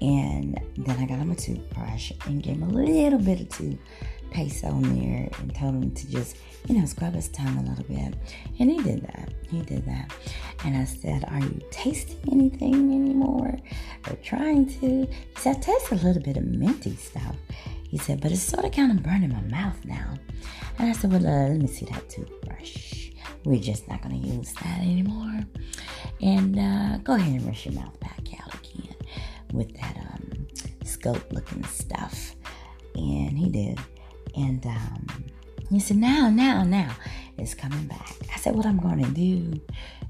And 0.00 0.60
then 0.76 0.96
I 0.98 1.06
got 1.06 1.18
him 1.18 1.30
a 1.30 1.36
toothbrush 1.36 2.12
and 2.26 2.42
gave 2.42 2.56
him 2.56 2.62
a 2.62 2.68
little 2.68 3.18
bit 3.18 3.40
of 3.40 3.48
toothpaste 3.48 4.64
on 4.64 4.82
there 4.82 5.28
and 5.38 5.54
told 5.54 5.74
him 5.74 5.92
to 5.92 6.10
just, 6.10 6.36
you 6.66 6.78
know, 6.78 6.86
scrub 6.86 7.14
his 7.14 7.28
tongue 7.28 7.58
a 7.58 7.68
little 7.68 7.84
bit. 7.84 8.14
And 8.58 8.70
he 8.70 8.82
did 8.82 9.02
that. 9.02 9.32
He 9.50 9.62
did 9.62 9.84
that. 9.86 10.12
And 10.64 10.76
I 10.76 10.84
said, 10.84 11.24
Are 11.28 11.40
you 11.40 11.60
tasting 11.70 12.20
anything 12.30 12.74
anymore? 12.74 13.58
Or 14.08 14.16
trying 14.22 14.66
to? 14.80 15.06
He 15.06 15.08
said, 15.36 15.56
I 15.56 15.60
taste 15.60 15.90
a 15.90 15.96
little 15.96 16.22
bit 16.22 16.36
of 16.36 16.44
minty 16.44 16.94
stuff. 16.94 17.34
He 17.88 17.98
said, 17.98 18.20
But 18.20 18.32
it's 18.32 18.42
sort 18.42 18.64
of 18.64 18.72
kind 18.72 18.92
of 18.92 19.02
burning 19.02 19.32
my 19.32 19.40
mouth 19.42 19.84
now. 19.84 20.14
And 20.78 20.88
I 20.88 20.92
said, 20.92 21.10
Well, 21.10 21.26
uh, 21.26 21.48
let 21.48 21.58
me 21.58 21.66
see 21.66 21.86
that 21.86 22.08
toothbrush. 22.08 23.10
We're 23.44 23.60
just 23.60 23.88
not 23.88 24.02
going 24.02 24.20
to 24.20 24.28
use 24.28 24.52
that 24.54 24.80
anymore. 24.80 25.40
And 26.20 26.58
uh, 26.58 26.98
go 26.98 27.14
ahead 27.14 27.32
and 27.32 27.42
brush 27.44 27.66
your 27.66 27.74
mouth 27.74 27.98
back 28.00 28.20
out 28.40 28.54
again 28.54 28.94
with 29.52 29.74
that 29.80 29.96
um, 29.96 30.46
scope 30.84 31.32
looking 31.32 31.64
stuff. 31.64 32.34
And 32.94 33.38
he 33.38 33.48
did. 33.48 33.78
And 34.36 34.64
um, 34.66 35.06
he 35.70 35.80
said, 35.80 35.96
Now, 35.96 36.28
now, 36.28 36.64
now, 36.64 36.94
it's 37.38 37.54
coming 37.54 37.86
back. 37.86 38.16
I 38.34 38.38
said, 38.38 38.54
What 38.54 38.66
I'm 38.66 38.78
going 38.78 39.02
to 39.02 39.10
do 39.10 39.60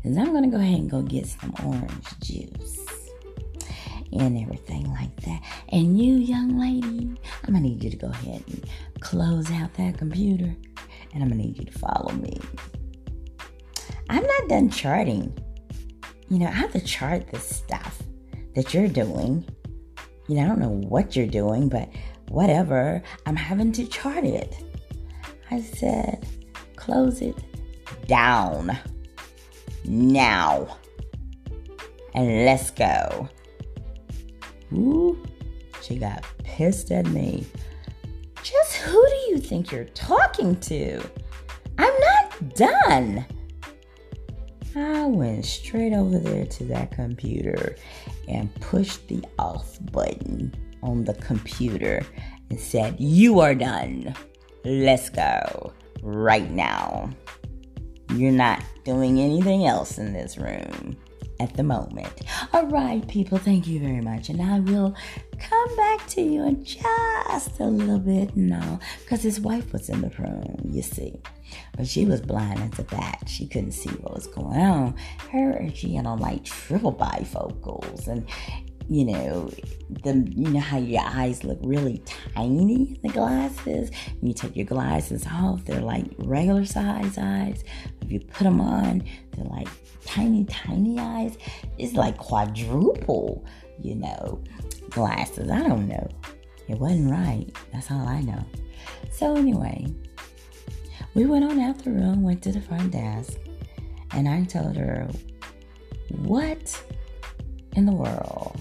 is 0.03 0.17
I'm 0.17 0.33
going 0.33 0.51
to 0.51 0.57
go 0.57 0.61
ahead 0.61 0.81
and 0.81 0.91
go 0.91 1.03
get 1.03 1.27
some 1.27 1.55
orange 1.65 2.19
juice 2.21 2.98
and 4.13 4.39
everything 4.39 4.91
like 4.93 5.15
that. 5.23 5.41
And 5.71 6.01
you, 6.01 6.15
young 6.15 6.59
lady, 6.59 7.15
I'm 7.45 7.55
to 7.55 7.61
need 7.61 7.83
you 7.83 7.91
to 7.91 7.97
go 7.97 8.09
ahead 8.09 8.43
and 8.47 8.65
close 9.01 9.51
out 9.51 9.75
that 9.75 9.99
computer 9.99 10.55
and 11.15 11.23
I'm 11.23 11.29
gonna 11.29 11.43
need 11.43 11.59
you 11.59 11.65
to 11.65 11.79
follow 11.79 12.13
me. 12.13 12.39
I'm 14.11 14.23
not 14.23 14.49
done 14.49 14.71
charting. 14.71 15.37
You 16.29 16.39
know, 16.39 16.47
I 16.47 16.53
have 16.53 16.73
to 16.73 16.81
chart 16.81 17.29
this 17.29 17.45
stuff 17.45 18.03
that 18.55 18.75
you're 18.75 18.89
doing. 18.89 19.47
You 20.29 20.37
know, 20.37 20.43
I 20.43 20.47
don't 20.47 20.61
know 20.61 20.89
what 20.89 21.17
you're 21.17 21.27
doing, 21.27 21.69
but 21.69 21.89
whatever, 22.29 23.03
I'm 23.27 23.37
having 23.37 23.73
to 23.73 23.87
chart 23.87 24.25
it. 24.25 24.57
I 25.51 25.63
said, 25.63 26.27
close 26.77 27.23
it 27.23 27.37
down 28.07 28.77
now 29.85 30.79
and 32.15 32.45
let's 32.45 32.71
go. 32.71 33.29
Ooh, 34.73 35.23
she 35.83 35.97
got 35.97 36.25
pissed 36.45 36.91
at 36.91 37.07
me. 37.07 37.47
Just 38.43 38.77
who 38.77 38.93
do 38.93 39.17
you 39.31 39.39
think 39.39 39.73
you're 39.73 39.85
talking 39.87 40.59
to? 40.61 41.01
I'm 41.79 41.95
not 42.01 42.55
done. 42.55 43.27
I 44.77 45.07
went 45.07 45.45
straight 45.45 45.93
over 45.93 46.19
there 46.19 46.45
to 46.45 46.65
that 46.65 46.93
computer 46.93 47.77
and 48.29 48.55
pushed 48.61 49.09
the 49.09 49.25
off 49.39 49.79
button 49.91 50.55
on 50.83 51.05
the 51.05 51.15
computer 51.15 52.03
and 52.51 52.61
said, 52.61 52.97
You 52.99 53.41
are 53.41 53.55
done. 53.55 54.15
Let's 54.65 55.11
go 55.11 55.73
right 56.03 56.51
now. 56.51 57.11
You're 58.15 58.33
not 58.33 58.63
doing 58.85 59.21
anything 59.21 59.67
else 59.67 59.99
in 59.99 60.13
this 60.13 60.39
room 60.39 60.97
at 61.41 61.55
the 61.57 61.63
moment. 61.63 62.23
All 62.53 62.67
right, 62.67 63.07
people, 63.09 63.39
thank 63.39 63.67
you 63.67 63.81
very 63.81 64.01
much. 64.01 64.29
And 64.29 64.43
I 64.43 64.61
will 64.61 64.95
come 65.39 65.77
back 65.77 66.07
to 66.09 66.23
you 66.23 66.45
in 66.45 66.65
just 66.65 67.61
a 67.61 67.67
little 67.67 67.99
bit 67.99 68.37
now 68.37 68.81
because 69.01 69.23
his 69.23 69.41
wife 69.41 69.73
was 69.73 69.89
in 69.89 70.01
the 70.01 70.11
room, 70.19 70.61
you 70.71 70.83
see. 70.83 71.21
But 71.77 71.87
she 71.87 72.05
was 72.05 72.21
blind 72.21 72.61
as 72.61 72.79
a 72.79 72.83
bat. 72.85 73.25
She 73.27 73.47
couldn't 73.47 73.73
see 73.73 73.91
what 73.91 74.15
was 74.15 74.27
going 74.27 74.61
on. 74.61 74.95
Her, 75.31 75.71
she 75.75 75.95
had 75.95 76.07
on 76.07 76.19
like 76.19 76.45
triple 76.45 76.93
bifocals 76.93 78.07
and 78.09 78.29
you 78.91 79.05
know, 79.05 79.51
the 80.03 80.27
you 80.35 80.49
know 80.49 80.61
how 80.61 80.79
your 80.79 81.03
eyes 81.03 81.45
look 81.45 81.59
really 81.63 82.03
tiny 82.35 82.95
in 82.95 82.99
the 83.03 83.11
glasses. 83.11 83.91
When 84.21 84.29
you 84.29 84.35
take 84.35 84.57
your 84.57 84.65
glasses 84.65 85.27
off, 85.31 85.65
they're 85.67 85.81
like 85.81 86.07
regular 86.17 86.65
size 86.65 87.19
eyes. 87.19 87.65
If 88.01 88.11
you 88.11 88.21
put 88.21 88.45
them 88.45 88.63
on, 88.63 89.05
like 89.45 89.69
tiny, 90.05 90.45
tiny 90.45 90.99
eyes. 90.99 91.37
It's 91.79 91.95
like 91.95 92.17
quadruple, 92.17 93.45
you 93.81 93.95
know, 93.95 94.43
glasses. 94.91 95.51
I 95.51 95.63
don't 95.63 95.89
know. 95.89 96.09
It 96.69 96.79
wasn't 96.79 97.11
right. 97.11 97.47
That's 97.73 97.91
all 97.91 98.07
I 98.07 98.21
know. 98.21 98.45
So 99.11 99.37
anyway, 99.37 99.87
we 101.15 101.27
went 101.27 101.45
on 101.45 101.59
out 101.61 101.79
the 101.79 101.91
room, 101.91 102.23
went 102.23 102.43
to 102.43 102.53
the 102.53 102.61
front 102.61 102.93
desk, 102.93 103.39
and 104.13 104.29
I 104.29 104.45
told 104.45 104.77
her, 104.77 105.09
"What 106.11 106.83
in 107.73 107.87
the 107.87 107.93
world?" 107.93 108.59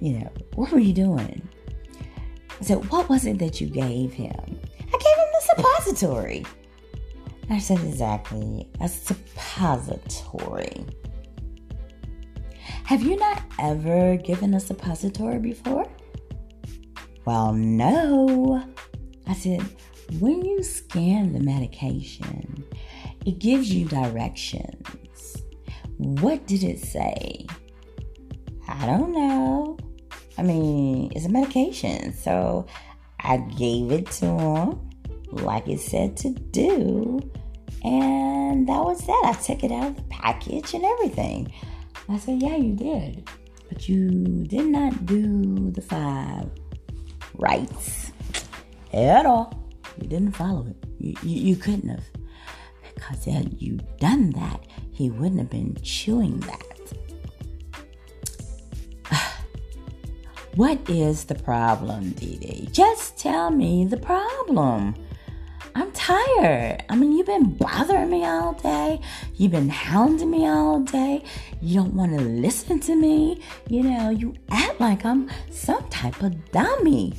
you 0.00 0.18
know, 0.18 0.30
what 0.54 0.70
were 0.70 0.78
you 0.78 0.92
doing? 0.92 1.46
I 2.60 2.64
said, 2.64 2.88
what 2.90 3.08
was 3.08 3.26
it 3.26 3.38
that 3.38 3.60
you 3.60 3.68
gave 3.68 4.12
him? 4.12 4.32
I 4.34 4.98
gave 4.98 5.16
him 5.16 5.28
the 5.32 5.40
suppository. 5.56 6.44
I 7.50 7.58
said, 7.58 7.78
exactly, 7.80 8.70
a 8.80 8.88
suppository. 8.88 10.84
Have 12.84 13.02
you 13.02 13.16
not 13.16 13.42
ever 13.58 14.16
given 14.16 14.54
a 14.54 14.60
suppository 14.60 15.38
before? 15.38 15.86
Well, 17.24 17.52
no. 17.52 18.62
I 19.26 19.34
said, 19.34 19.62
when 20.20 20.44
you 20.44 20.62
scan 20.62 21.32
the 21.32 21.40
medication, 21.40 22.64
it 23.26 23.38
gives 23.38 23.72
you 23.72 23.86
directions. 23.86 25.42
What 25.96 26.46
did 26.46 26.62
it 26.62 26.78
say? 26.78 27.46
I 28.68 28.86
don't 28.86 29.12
know. 29.12 29.78
I 30.38 30.42
mean, 30.42 31.12
it's 31.14 31.26
a 31.26 31.28
medication. 31.28 32.14
So 32.14 32.66
I 33.20 33.38
gave 33.38 33.90
it 33.90 34.10
to 34.12 34.26
him 34.26 34.87
like 35.30 35.68
it 35.68 35.80
said 35.80 36.16
to 36.18 36.30
do. 36.30 37.20
And 37.84 38.68
that 38.68 38.82
was 38.82 39.06
that. 39.06 39.22
I 39.24 39.32
took 39.40 39.62
it 39.62 39.72
out 39.72 39.88
of 39.88 39.96
the 39.96 40.02
package 40.04 40.74
and 40.74 40.84
everything. 40.84 41.52
I 42.08 42.18
said, 42.18 42.42
Yeah, 42.42 42.56
you 42.56 42.74
did. 42.74 43.28
But 43.68 43.88
you 43.88 44.44
did 44.44 44.66
not 44.66 45.06
do 45.06 45.70
the 45.70 45.82
five 45.82 46.50
rights 47.34 48.12
at 48.92 49.26
all. 49.26 49.52
You 50.00 50.08
didn't 50.08 50.32
follow 50.32 50.66
it. 50.66 50.76
You, 50.98 51.14
you, 51.22 51.40
you 51.50 51.56
couldn't 51.56 51.88
have. 51.88 52.04
Because 52.94 53.24
had 53.24 53.60
you 53.60 53.78
done 54.00 54.30
that, 54.30 54.60
he 54.92 55.10
wouldn't 55.10 55.38
have 55.38 55.50
been 55.50 55.76
chewing 55.82 56.40
that. 56.40 56.64
What 60.56 60.90
is 60.90 61.24
the 61.26 61.36
problem, 61.36 62.10
Dee 62.10 62.68
Just 62.72 63.16
tell 63.16 63.50
me 63.50 63.84
the 63.84 63.96
problem. 63.96 64.94
I'm 65.78 65.92
tired. 65.92 66.82
I 66.88 66.96
mean, 66.96 67.12
you've 67.12 67.26
been 67.26 67.54
bothering 67.54 68.10
me 68.10 68.24
all 68.24 68.54
day. 68.54 69.00
You've 69.36 69.52
been 69.52 69.68
hounding 69.68 70.28
me 70.28 70.44
all 70.48 70.80
day. 70.80 71.22
You 71.62 71.76
don't 71.76 71.94
want 71.94 72.18
to 72.18 72.24
listen 72.24 72.80
to 72.80 72.96
me. 72.96 73.40
You 73.68 73.84
know, 73.84 74.10
you 74.10 74.34
act 74.50 74.80
like 74.80 75.04
I'm 75.04 75.30
some 75.52 75.88
type 75.88 76.20
of 76.20 76.50
dummy. 76.50 77.14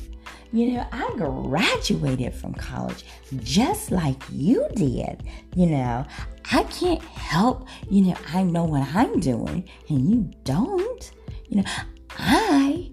You 0.52 0.72
know, 0.72 0.86
I 0.92 1.10
graduated 1.16 2.34
from 2.34 2.52
college 2.52 3.06
just 3.38 3.90
like 3.90 4.22
you 4.30 4.66
did. 4.76 5.22
You 5.56 5.66
know, 5.68 6.04
I 6.52 6.64
can't 6.64 7.00
help, 7.00 7.66
you 7.88 8.02
know, 8.02 8.16
I 8.34 8.42
know 8.42 8.64
what 8.64 8.86
I'm 8.94 9.20
doing 9.20 9.66
and 9.88 10.10
you 10.10 10.30
don't. 10.44 11.10
You 11.48 11.62
know, 11.62 11.64
I 12.18 12.90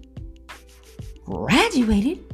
graduated 1.26 2.24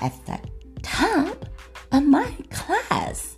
at 0.00 0.26
the 0.26 0.40
top 0.82 1.49
of 1.92 2.04
my 2.04 2.30
class. 2.50 3.36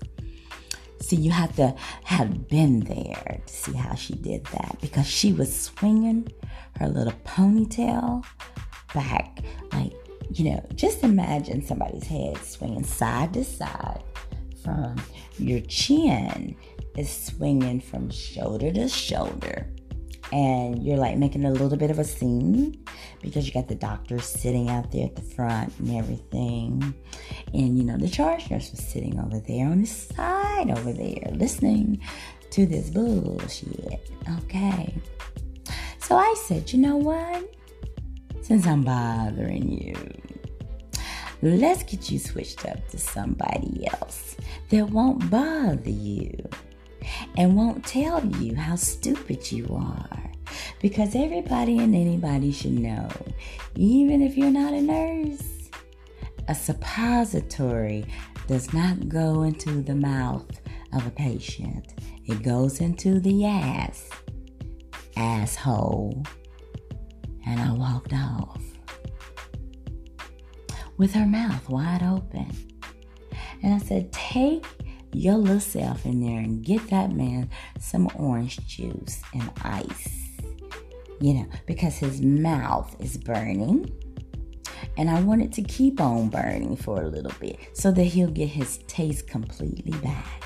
See, 1.01 1.17
you 1.17 1.31
have 1.31 1.55
to 1.57 1.75
have 2.05 2.49
been 2.49 2.81
there 2.81 3.41
to 3.47 3.53
see 3.53 3.73
how 3.73 3.95
she 3.95 4.15
did 4.15 4.45
that 4.47 4.79
because 4.81 5.07
she 5.07 5.33
was 5.33 5.55
swinging 5.55 6.33
her 6.79 6.89
little 6.89 7.13
ponytail 7.25 8.25
back. 8.95 9.41
Like, 9.73 9.93
you 10.31 10.51
know, 10.51 10.67
just 10.75 11.03
imagine 11.03 11.65
somebody's 11.65 12.07
head 12.07 12.39
swinging 12.39 12.85
side 12.85 13.35
to 13.35 13.45
side 13.45 14.03
from 14.63 14.97
your 15.39 15.61
chin 15.61 16.57
is 16.97 17.11
swinging 17.11 17.81
from 17.81 18.11
shoulder 18.11 18.73
to 18.73 18.89
shoulder 18.89 19.67
and 20.33 20.83
you're 20.83 20.97
like 20.97 21.19
making 21.19 21.45
a 21.45 21.51
little 21.51 21.77
bit 21.77 21.91
of 21.91 21.99
a 21.99 22.05
scene 22.05 22.83
because 23.21 23.47
you 23.47 23.53
got 23.53 23.69
the 23.69 23.75
doctor 23.75 24.19
sitting 24.19 24.71
out 24.71 24.91
there 24.91 25.05
at 25.05 25.15
the 25.15 25.23
front 25.23 25.79
and 25.79 25.95
everything. 25.95 26.95
And 27.53 27.77
you 27.77 27.85
know, 27.85 27.99
the 27.99 28.09
charge 28.09 28.51
nurse 28.51 28.71
was 28.71 28.81
sitting 28.81 29.21
over 29.21 29.39
there 29.41 29.67
on 29.67 29.83
the 29.83 29.87
side 29.87 30.71
over 30.71 30.93
there 30.93 31.31
listening 31.33 32.01
to 32.51 32.65
this 32.67 32.89
bullshit. 32.89 34.11
Okay. 34.45 34.95
So 35.99 36.17
I 36.17 36.35
said, 36.47 36.73
you 36.73 36.79
know 36.79 36.97
what? 36.97 37.55
Since 38.41 38.67
I'm 38.67 38.83
bothering 38.83 39.71
you, 39.71 39.95
let's 41.43 41.83
get 41.83 42.11
you 42.11 42.19
switched 42.19 42.67
up 42.67 42.89
to 42.89 42.99
somebody 42.99 43.87
else 44.01 44.37
that 44.71 44.89
won't 44.89 45.31
bother 45.31 45.91
you 45.91 46.33
and 47.37 47.57
won't 47.57 47.85
tell 47.85 48.25
you 48.37 48.55
how 48.55 48.77
stupid 48.77 49.51
you 49.51 49.67
are. 49.75 50.31
Because 50.81 51.15
everybody 51.15 51.79
and 51.79 51.95
anybody 51.95 52.53
should 52.53 52.79
know, 52.79 53.09
even 53.75 54.21
if 54.23 54.37
you're 54.37 54.51
not 54.51 54.75
a 54.75 54.81
nurse, 54.81 55.71
a 56.49 56.55
suppository 56.55 58.05
does 58.49 58.73
not 58.73 59.09
go 59.09 59.43
into 59.43 59.83
the 59.83 59.95
mouth 59.95 60.61
of 60.93 61.07
a 61.07 61.11
patient, 61.11 61.95
it 62.27 62.43
goes 62.43 62.81
into 62.81 63.21
the 63.21 63.47
ass. 63.47 64.09
Asshole. 65.17 66.23
And 67.47 67.61
I 67.61 67.73
walked 67.73 68.13
off 68.13 68.61
with 70.97 71.13
her 71.15 71.27
mouth 71.27 71.69
wide 71.69 72.03
open. 72.03 72.51
And 73.63 73.75
I 73.75 73.79
said, 73.79 74.13
Take 74.13 74.65
your 75.13 75.37
little 75.37 75.61
self 75.61 76.05
in 76.07 76.21
there 76.21 76.39
and 76.39 76.65
get 76.65 76.89
that 76.89 77.13
man 77.13 77.51
some 77.79 78.09
orange 78.17 78.67
juice 78.67 79.23
and 79.35 79.51
ice. 79.63 80.09
You 81.21 81.35
know, 81.35 81.47
because 81.67 81.97
his 81.97 82.21
mouth 82.21 82.97
is 83.01 83.17
burning. 83.17 83.91
And 84.97 85.09
I 85.09 85.23
want 85.23 85.43
it 85.43 85.53
to 85.53 85.63
keep 85.63 86.01
on 86.01 86.29
burning 86.29 86.77
for 86.77 87.01
a 87.01 87.09
little 87.09 87.33
bit 87.41 87.59
so 87.73 87.93
that 87.93 88.05
he'll 88.05 88.31
get 88.31 88.49
his 88.49 88.79
taste 88.89 89.27
completely 89.29 89.97
back. 90.01 90.43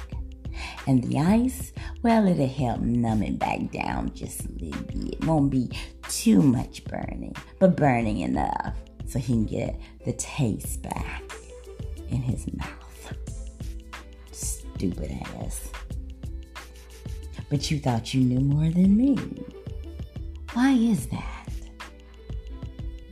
And 0.86 1.02
the 1.02 1.18
ice, 1.18 1.72
well, 2.02 2.28
it'll 2.28 2.46
help 2.46 2.80
numb 2.80 3.22
it 3.22 3.38
back 3.38 3.72
down 3.72 4.12
just 4.14 4.44
a 4.44 4.52
little 4.52 4.82
bit. 4.82 5.14
It 5.14 5.24
won't 5.24 5.50
be 5.50 5.70
too 6.08 6.42
much 6.42 6.84
burning, 6.84 7.34
but 7.58 7.76
burning 7.76 8.20
enough 8.20 8.74
so 9.06 9.18
he 9.18 9.32
can 9.32 9.46
get 9.46 9.80
the 10.04 10.12
taste 10.12 10.82
back 10.82 11.22
in 12.10 12.22
his 12.22 12.46
mouth 12.54 12.85
stupid 14.76 15.10
ass. 15.40 15.70
But 17.48 17.70
you 17.70 17.78
thought 17.78 18.12
you 18.12 18.20
knew 18.20 18.40
more 18.40 18.70
than 18.70 18.96
me. 18.96 19.16
Why 20.52 20.72
is 20.72 21.06
that? 21.06 21.48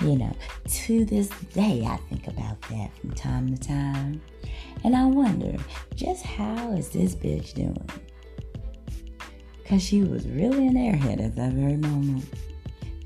You 0.03 0.19
know, 0.19 0.37
to 0.69 1.05
this 1.07 1.29
day, 1.55 1.87
I 1.87 1.97
think 2.09 2.27
about 2.27 2.61
that 2.63 2.91
from 2.99 3.13
time 3.13 3.57
to 3.57 3.69
time. 3.69 4.21
And 4.83 4.95
I 4.95 5.07
wonder, 5.07 5.57
just 5.95 6.23
how 6.25 6.73
is 6.73 6.91
this 6.91 7.15
bitch 7.15 7.55
doing? 7.55 7.89
Because 9.63 9.83
she 9.83 10.03
was 10.03 10.29
really 10.29 10.67
an 10.67 10.75
airhead 10.75 11.25
at 11.25 11.35
that 11.37 11.53
very 11.55 11.79
moment 11.79 12.29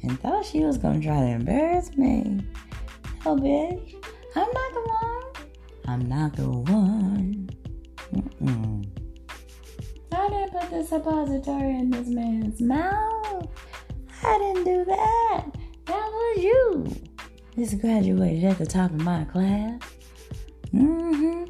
and 0.02 0.18
thought 0.20 0.44
she 0.44 0.64
was 0.64 0.78
going 0.78 1.00
to 1.00 1.06
try 1.06 1.20
to 1.20 1.26
embarrass 1.26 1.96
me. 1.96 2.40
No, 3.24 3.36
bitch, 3.36 3.94
I'm 4.34 4.48
not 4.52 4.72
the 4.74 4.80
one. 4.88 5.46
I'm 5.86 6.08
not 6.08 6.34
the 6.34 6.48
one. 6.48 7.47
Mm-mm. 8.14 8.86
I 10.12 10.28
didn't 10.28 10.52
put 10.52 10.70
the 10.70 10.84
suppository 10.84 11.78
in 11.78 11.90
this 11.90 12.08
man's 12.08 12.60
mouth. 12.60 13.48
I 14.24 14.38
didn't 14.38 14.64
do 14.64 14.84
that. 14.86 15.46
That 15.86 16.10
was 16.10 16.42
you. 16.42 16.86
This 17.56 17.74
graduated 17.74 18.44
at 18.44 18.58
the 18.58 18.66
top 18.66 18.90
of 18.90 19.00
my 19.00 19.24
class. 19.24 19.80
Mm-hmm. 20.72 21.44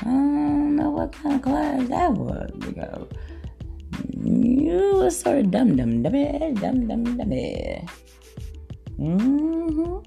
I 0.00 0.04
don't 0.04 0.76
know 0.76 0.90
what 0.90 1.12
kind 1.12 1.36
of 1.36 1.42
class 1.42 1.88
that 1.88 2.12
was 2.12 2.50
because 2.58 3.08
you 4.24 4.92
was 4.94 5.18
sort 5.18 5.38
of 5.38 5.50
dumb 5.50 5.76
dumb 5.76 6.02
dummy 6.02 6.54
dumb 6.60 6.88
dumb 6.88 7.16
dummy. 7.16 7.86
Mm-hmm. 8.98 9.98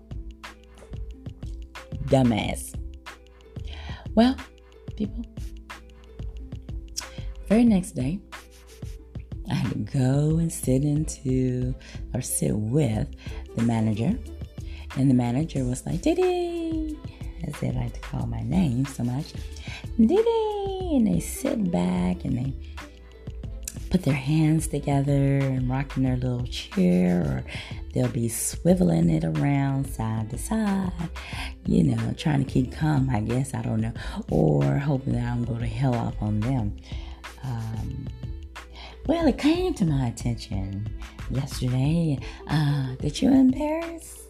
Dumbass. 2.06 2.76
Well, 4.16 4.36
people, 4.96 5.26
very 7.48 7.64
next 7.64 7.92
day, 7.92 8.20
I 9.50 9.54
had 9.54 9.72
to 9.72 9.98
go 9.98 10.38
and 10.38 10.52
sit 10.52 10.84
into 10.84 11.76
or 12.14 12.22
sit 12.22 12.56
with 12.56 13.08
the 13.56 13.64
manager. 13.64 14.18
And 14.98 15.10
the 15.10 15.14
manager 15.14 15.64
was 15.64 15.86
like, 15.86 16.02
Didi, 16.02 16.98
as 17.46 17.54
they 17.60 17.72
like 17.72 17.94
to 17.94 18.00
call 18.00 18.26
my 18.26 18.42
name 18.42 18.86
so 18.86 19.04
much, 19.04 19.34
Didi. 19.98 20.96
And 20.96 21.06
they 21.06 21.20
sit 21.20 21.70
back 21.72 22.24
and 22.26 22.38
they 22.38 22.54
put 23.90 24.04
their 24.04 24.14
hands 24.14 24.68
together 24.68 25.38
and 25.38 25.70
rocking 25.70 26.04
their 26.04 26.18
little 26.18 26.46
chair, 26.48 27.22
or 27.22 27.44
they'll 27.94 28.08
be 28.08 28.28
swiveling 28.28 29.12
it 29.12 29.24
around 29.24 29.86
side 29.86 30.30
to 30.32 30.38
side, 30.38 30.92
you 31.66 31.84
know, 31.84 32.14
trying 32.18 32.44
to 32.44 32.52
keep 32.52 32.74
calm, 32.74 33.10
I 33.10 33.22
guess, 33.22 33.54
I 33.54 33.62
don't 33.62 33.82
know, 33.82 33.94
or 34.30 34.80
hoping 34.80 35.14
that 35.14 35.24
I 35.24 35.36
don't 35.36 35.44
go 35.44 35.58
to 35.60 35.66
hell 35.66 35.94
off 35.94 36.16
on 36.22 36.40
them. 36.40 36.76
Um, 37.46 38.08
well, 39.08 39.28
it 39.28 39.38
came 39.38 39.74
to 39.76 39.86
my 39.86 40.08
attention 40.08 40.88
yesterday 41.30 42.20
uh, 42.48 42.96
that 43.00 43.22
you're 43.22 43.34
in 43.34 43.52
Paris. 43.52 44.24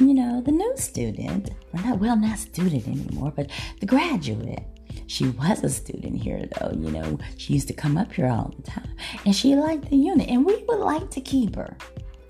You 0.00 0.14
know, 0.14 0.40
the 0.40 0.52
new 0.52 0.76
student, 0.76 1.50
or 1.72 1.80
not, 1.82 1.98
well, 1.98 2.16
not 2.16 2.38
student 2.38 2.86
anymore, 2.86 3.32
but 3.34 3.50
the 3.80 3.86
graduate. 3.86 4.62
She 5.06 5.28
was 5.30 5.64
a 5.64 5.70
student 5.70 6.22
here, 6.22 6.44
though. 6.60 6.70
You 6.72 6.90
know, 6.90 7.18
she 7.36 7.54
used 7.54 7.66
to 7.68 7.74
come 7.74 7.96
up 7.96 8.12
here 8.12 8.28
all 8.28 8.52
the 8.56 8.62
time, 8.62 8.94
and 9.24 9.34
she 9.34 9.54
liked 9.56 9.88
the 9.88 9.96
unit, 9.96 10.28
and 10.28 10.44
we 10.44 10.62
would 10.68 10.80
like 10.80 11.10
to 11.10 11.20
keep 11.20 11.56
her. 11.56 11.76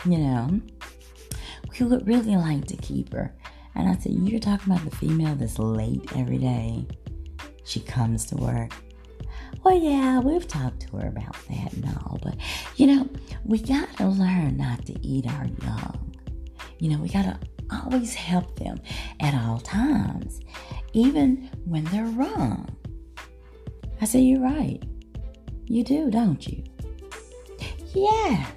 You 0.04 0.18
know, 0.18 0.60
we 1.78 1.86
would 1.86 2.06
really 2.06 2.36
like 2.36 2.66
to 2.66 2.76
keep 2.76 3.12
her. 3.12 3.34
And 3.74 3.88
I 3.88 3.96
said, 3.96 4.12
You're 4.12 4.40
talking 4.40 4.72
about 4.72 4.88
the 4.88 4.96
female 4.96 5.34
that's 5.34 5.58
late 5.58 6.10
every 6.16 6.38
day. 6.38 6.86
She 7.64 7.80
comes 7.80 8.24
to 8.26 8.36
work 8.36 8.72
well, 9.68 9.78
yeah, 9.78 10.18
we've 10.18 10.48
talked 10.48 10.80
to 10.80 10.96
her 10.96 11.08
about 11.08 11.36
that 11.50 11.74
and 11.74 11.84
all, 11.84 12.18
but 12.22 12.36
you 12.76 12.86
know, 12.86 13.06
we 13.44 13.58
gotta 13.58 14.06
learn 14.06 14.56
not 14.56 14.86
to 14.86 14.98
eat 15.06 15.26
our 15.26 15.46
young. 15.62 16.16
You 16.78 16.88
know, 16.88 16.98
we 16.98 17.10
gotta 17.10 17.38
always 17.70 18.14
help 18.14 18.58
them 18.58 18.80
at 19.20 19.34
all 19.34 19.60
times, 19.60 20.40
even 20.94 21.50
when 21.66 21.84
they're 21.84 22.06
wrong. 22.06 22.66
I 24.00 24.06
say, 24.06 24.20
You're 24.20 24.40
right. 24.40 24.82
You 25.66 25.84
do, 25.84 26.10
don't 26.10 26.46
you? 26.48 26.64
Yes. 27.94 28.50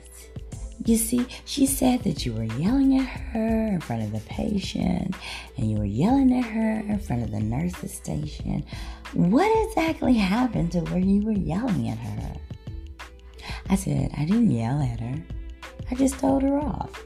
You 0.86 0.95
see, 0.95 1.28
she 1.43 1.65
said 1.65 2.04
that 2.04 2.26
you 2.26 2.32
were 2.32 2.45
yelling 2.45 2.97
at 2.97 3.06
her 3.06 3.67
in 3.67 3.82
front 3.82 4.04
of 4.04 4.13
the 4.13 4.21
patient 4.21 5.13
and 5.58 5.69
you 5.69 5.78
were 5.78 5.86
yelling 5.86 6.34
at 6.34 6.45
her 6.45 6.80
in 6.80 7.00
front 7.00 7.21
of 7.21 7.32
the 7.32 7.39
nurse's 7.41 7.93
station. 7.93 8.65
What 9.13 9.67
exactly 9.67 10.13
happened 10.13 10.71
to 10.71 10.80
where 10.82 11.00
you 11.00 11.21
were 11.21 11.34
yelling 11.34 11.89
at 11.89 11.97
her? 11.97 12.34
I 13.69 13.76
said, 13.76 14.12
I 14.17 14.24
didn't 14.24 14.52
yell 14.52 14.82
at 14.82 15.02
her. 15.02 15.15
I 15.89 15.95
just 15.95 16.17
told 16.17 16.43
her 16.43 16.58
off. 16.58 17.04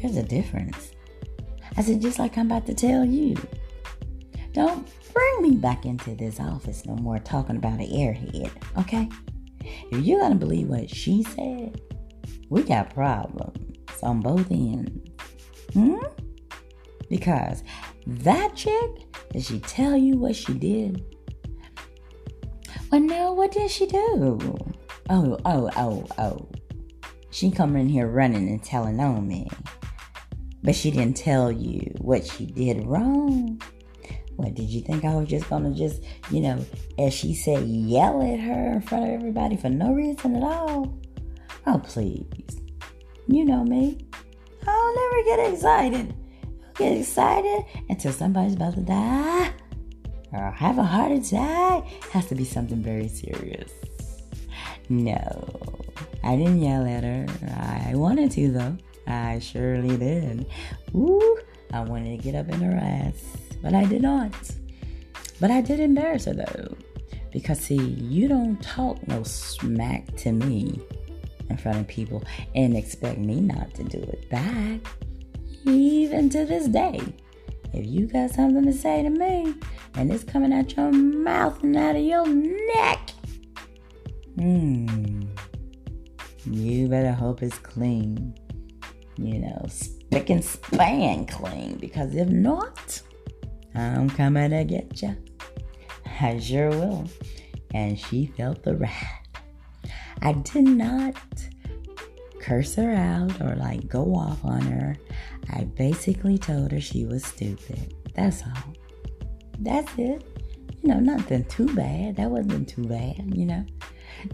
There's 0.00 0.16
a 0.16 0.22
difference. 0.22 0.92
I 1.76 1.82
said, 1.82 2.00
just 2.00 2.20
like 2.20 2.38
I'm 2.38 2.46
about 2.46 2.66
to 2.66 2.74
tell 2.74 3.04
you. 3.04 3.36
Don't 4.52 4.88
bring 5.12 5.42
me 5.42 5.56
back 5.56 5.84
into 5.84 6.14
this 6.14 6.38
office 6.38 6.86
no 6.86 6.94
more 6.94 7.18
talking 7.18 7.56
about 7.56 7.80
an 7.80 7.86
airhead, 7.86 8.52
okay? 8.78 9.08
If 9.90 10.06
you're 10.06 10.20
gonna 10.20 10.36
believe 10.36 10.68
what 10.68 10.88
she 10.88 11.24
said, 11.24 11.80
we 12.50 12.62
got 12.62 12.94
problems 12.94 13.78
on 14.02 14.20
both 14.20 14.50
ends. 14.50 15.10
Hmm? 15.72 15.98
Because 17.10 17.64
that 18.06 18.54
chick, 18.54 18.90
did 19.32 19.44
she 19.44 19.58
tell 19.60 19.96
you 19.96 20.16
what 20.16 20.36
she 20.36 20.54
did? 20.54 21.16
Well, 22.90 23.02
now 23.02 23.34
what 23.34 23.52
did 23.52 23.70
she 23.70 23.86
do? 23.86 24.38
Oh, 25.10 25.38
oh, 25.44 25.70
oh, 25.76 26.06
oh. 26.16 26.48
She 27.30 27.50
come 27.50 27.76
in 27.76 27.86
here 27.86 28.06
running 28.06 28.48
and 28.48 28.64
telling 28.64 28.98
on 28.98 29.28
me. 29.28 29.50
But 30.62 30.74
she 30.74 30.90
didn't 30.90 31.18
tell 31.18 31.52
you 31.52 31.94
what 31.98 32.26
she 32.26 32.46
did 32.46 32.86
wrong. 32.86 33.60
What, 34.36 34.54
did 34.54 34.70
you 34.70 34.80
think 34.80 35.04
I 35.04 35.14
was 35.14 35.28
just 35.28 35.50
gonna 35.50 35.74
just, 35.74 36.02
you 36.30 36.40
know, 36.40 36.64
as 36.98 37.12
she 37.12 37.34
said, 37.34 37.66
yell 37.66 38.22
at 38.22 38.40
her 38.40 38.72
in 38.72 38.80
front 38.80 39.04
of 39.04 39.10
everybody 39.10 39.56
for 39.58 39.68
no 39.68 39.92
reason 39.92 40.36
at 40.36 40.42
all? 40.42 40.98
Oh, 41.66 41.82
please. 41.84 42.24
You 43.26 43.44
know 43.44 43.64
me. 43.64 43.98
I'll 44.66 44.94
never 44.94 45.24
get 45.24 45.52
excited. 45.52 46.14
I'll 46.64 46.72
get 46.72 46.96
excited 46.96 47.64
until 47.90 48.12
somebody's 48.12 48.54
about 48.54 48.74
to 48.74 48.80
die 48.80 49.52
or 50.32 50.50
have 50.50 50.78
a 50.78 50.82
heart 50.82 51.12
attack. 51.12 51.86
Has 52.12 52.26
to 52.26 52.34
be 52.34 52.44
something 52.44 52.82
very 52.82 53.08
serious. 53.08 53.72
No, 54.88 55.48
I 56.24 56.36
didn't 56.36 56.62
yell 56.62 56.86
at 56.86 57.04
her. 57.04 57.26
I 57.56 57.94
wanted 57.94 58.30
to, 58.32 58.50
though. 58.50 58.76
I 59.06 59.38
surely 59.38 59.96
did. 59.96 60.46
Woo! 60.92 61.38
I 61.72 61.80
wanted 61.80 62.16
to 62.16 62.22
get 62.22 62.34
up 62.34 62.48
in 62.48 62.60
her 62.60 62.78
ass, 62.78 63.22
but 63.62 63.74
I 63.74 63.84
did 63.84 64.02
not. 64.02 64.32
But 65.40 65.50
I 65.50 65.60
did 65.60 65.80
embarrass 65.80 66.24
her, 66.24 66.34
though. 66.34 66.76
Because, 67.32 67.60
see, 67.60 67.76
you 67.76 68.28
don't 68.28 68.60
talk 68.62 69.06
no 69.06 69.22
smack 69.22 70.06
to 70.16 70.32
me 70.32 70.80
in 71.50 71.56
front 71.56 71.78
of 71.78 71.86
people 71.86 72.22
and 72.54 72.76
expect 72.76 73.18
me 73.18 73.40
not 73.40 73.74
to 73.74 73.84
do 73.84 73.98
it 73.98 74.28
back. 74.30 74.80
Even 75.66 76.30
to 76.30 76.46
this 76.46 76.66
day. 76.68 77.00
If 77.72 77.86
you 77.86 78.06
got 78.06 78.30
something 78.30 78.64
to 78.64 78.72
say 78.72 79.02
to 79.02 79.10
me 79.10 79.54
and 79.94 80.12
it's 80.12 80.24
coming 80.24 80.52
out 80.52 80.76
your 80.76 80.90
mouth 80.90 81.62
and 81.62 81.76
out 81.76 81.96
of 81.96 82.02
your 82.02 82.26
neck, 82.26 83.10
hmm, 84.36 85.22
you 86.46 86.88
better 86.88 87.12
hope 87.12 87.42
it's 87.42 87.58
clean. 87.58 88.34
You 89.16 89.40
know, 89.40 89.66
spick 89.68 90.30
and 90.30 90.44
span 90.44 91.26
clean. 91.26 91.76
Because 91.76 92.14
if 92.14 92.28
not, 92.28 93.02
I'm 93.74 94.08
coming 94.08 94.50
to 94.50 94.64
get 94.64 95.02
you. 95.02 95.16
I 96.20 96.38
sure 96.38 96.70
will. 96.70 97.08
And 97.74 97.98
she 97.98 98.26
felt 98.36 98.62
the 98.62 98.76
wrath. 98.76 99.26
I 100.22 100.32
did 100.32 100.64
not 100.64 101.14
curse 102.40 102.74
her 102.76 102.92
out 102.92 103.40
or 103.40 103.54
like 103.56 103.88
go 103.88 104.14
off 104.14 104.44
on 104.44 104.62
her. 104.62 104.96
I 105.50 105.64
basically 105.64 106.38
told 106.38 106.72
her 106.72 106.80
she 106.80 107.04
was 107.04 107.24
stupid. 107.24 107.94
That's 108.14 108.42
all. 108.42 108.74
That's 109.58 109.90
it. 109.98 110.24
You 110.82 110.94
know, 110.94 111.00
nothing 111.00 111.44
too 111.44 111.72
bad. 111.74 112.16
That 112.16 112.30
wasn't 112.30 112.68
too 112.68 112.84
bad, 112.84 113.34
you 113.34 113.46
know. 113.46 113.64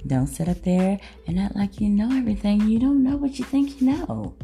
Don't 0.07 0.27
sit 0.27 0.49
up 0.49 0.63
there 0.63 0.99
and 1.27 1.39
act 1.39 1.57
like 1.57 1.81
you 1.81 1.89
know 1.89 2.11
everything. 2.17 2.69
You 2.69 2.79
don't 2.79 3.03
know 3.03 3.17
what 3.17 3.39
you 3.39 3.45
think 3.45 3.81
you 3.81 3.89
know. 3.89 4.35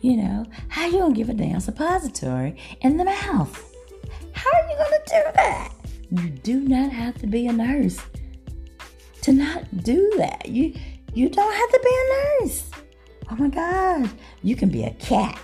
You 0.00 0.16
know, 0.16 0.46
how 0.68 0.86
you 0.86 0.98
gonna 0.98 1.14
give 1.14 1.28
a 1.28 1.34
damn 1.34 1.60
suppository 1.60 2.56
in 2.80 2.96
the 2.96 3.04
mouth? 3.04 3.74
How 4.32 4.50
are 4.50 4.68
you 4.68 4.76
gonna 4.76 5.04
do 5.06 5.32
that? 5.34 5.72
You 6.10 6.30
do 6.30 6.60
not 6.60 6.90
have 6.90 7.18
to 7.18 7.26
be 7.26 7.46
a 7.46 7.52
nurse 7.52 8.00
to 9.22 9.32
not 9.32 9.84
do 9.84 10.10
that. 10.16 10.46
You 10.46 10.74
you 11.12 11.28
don't 11.28 11.52
have 11.52 11.70
to 11.70 11.80
be 11.82 11.90
a 11.90 12.44
nurse. 12.44 12.70
Oh 13.30 13.36
my 13.36 13.48
God. 13.48 14.10
You 14.42 14.56
can 14.56 14.70
be 14.70 14.84
a 14.84 14.90
cat. 14.94 15.38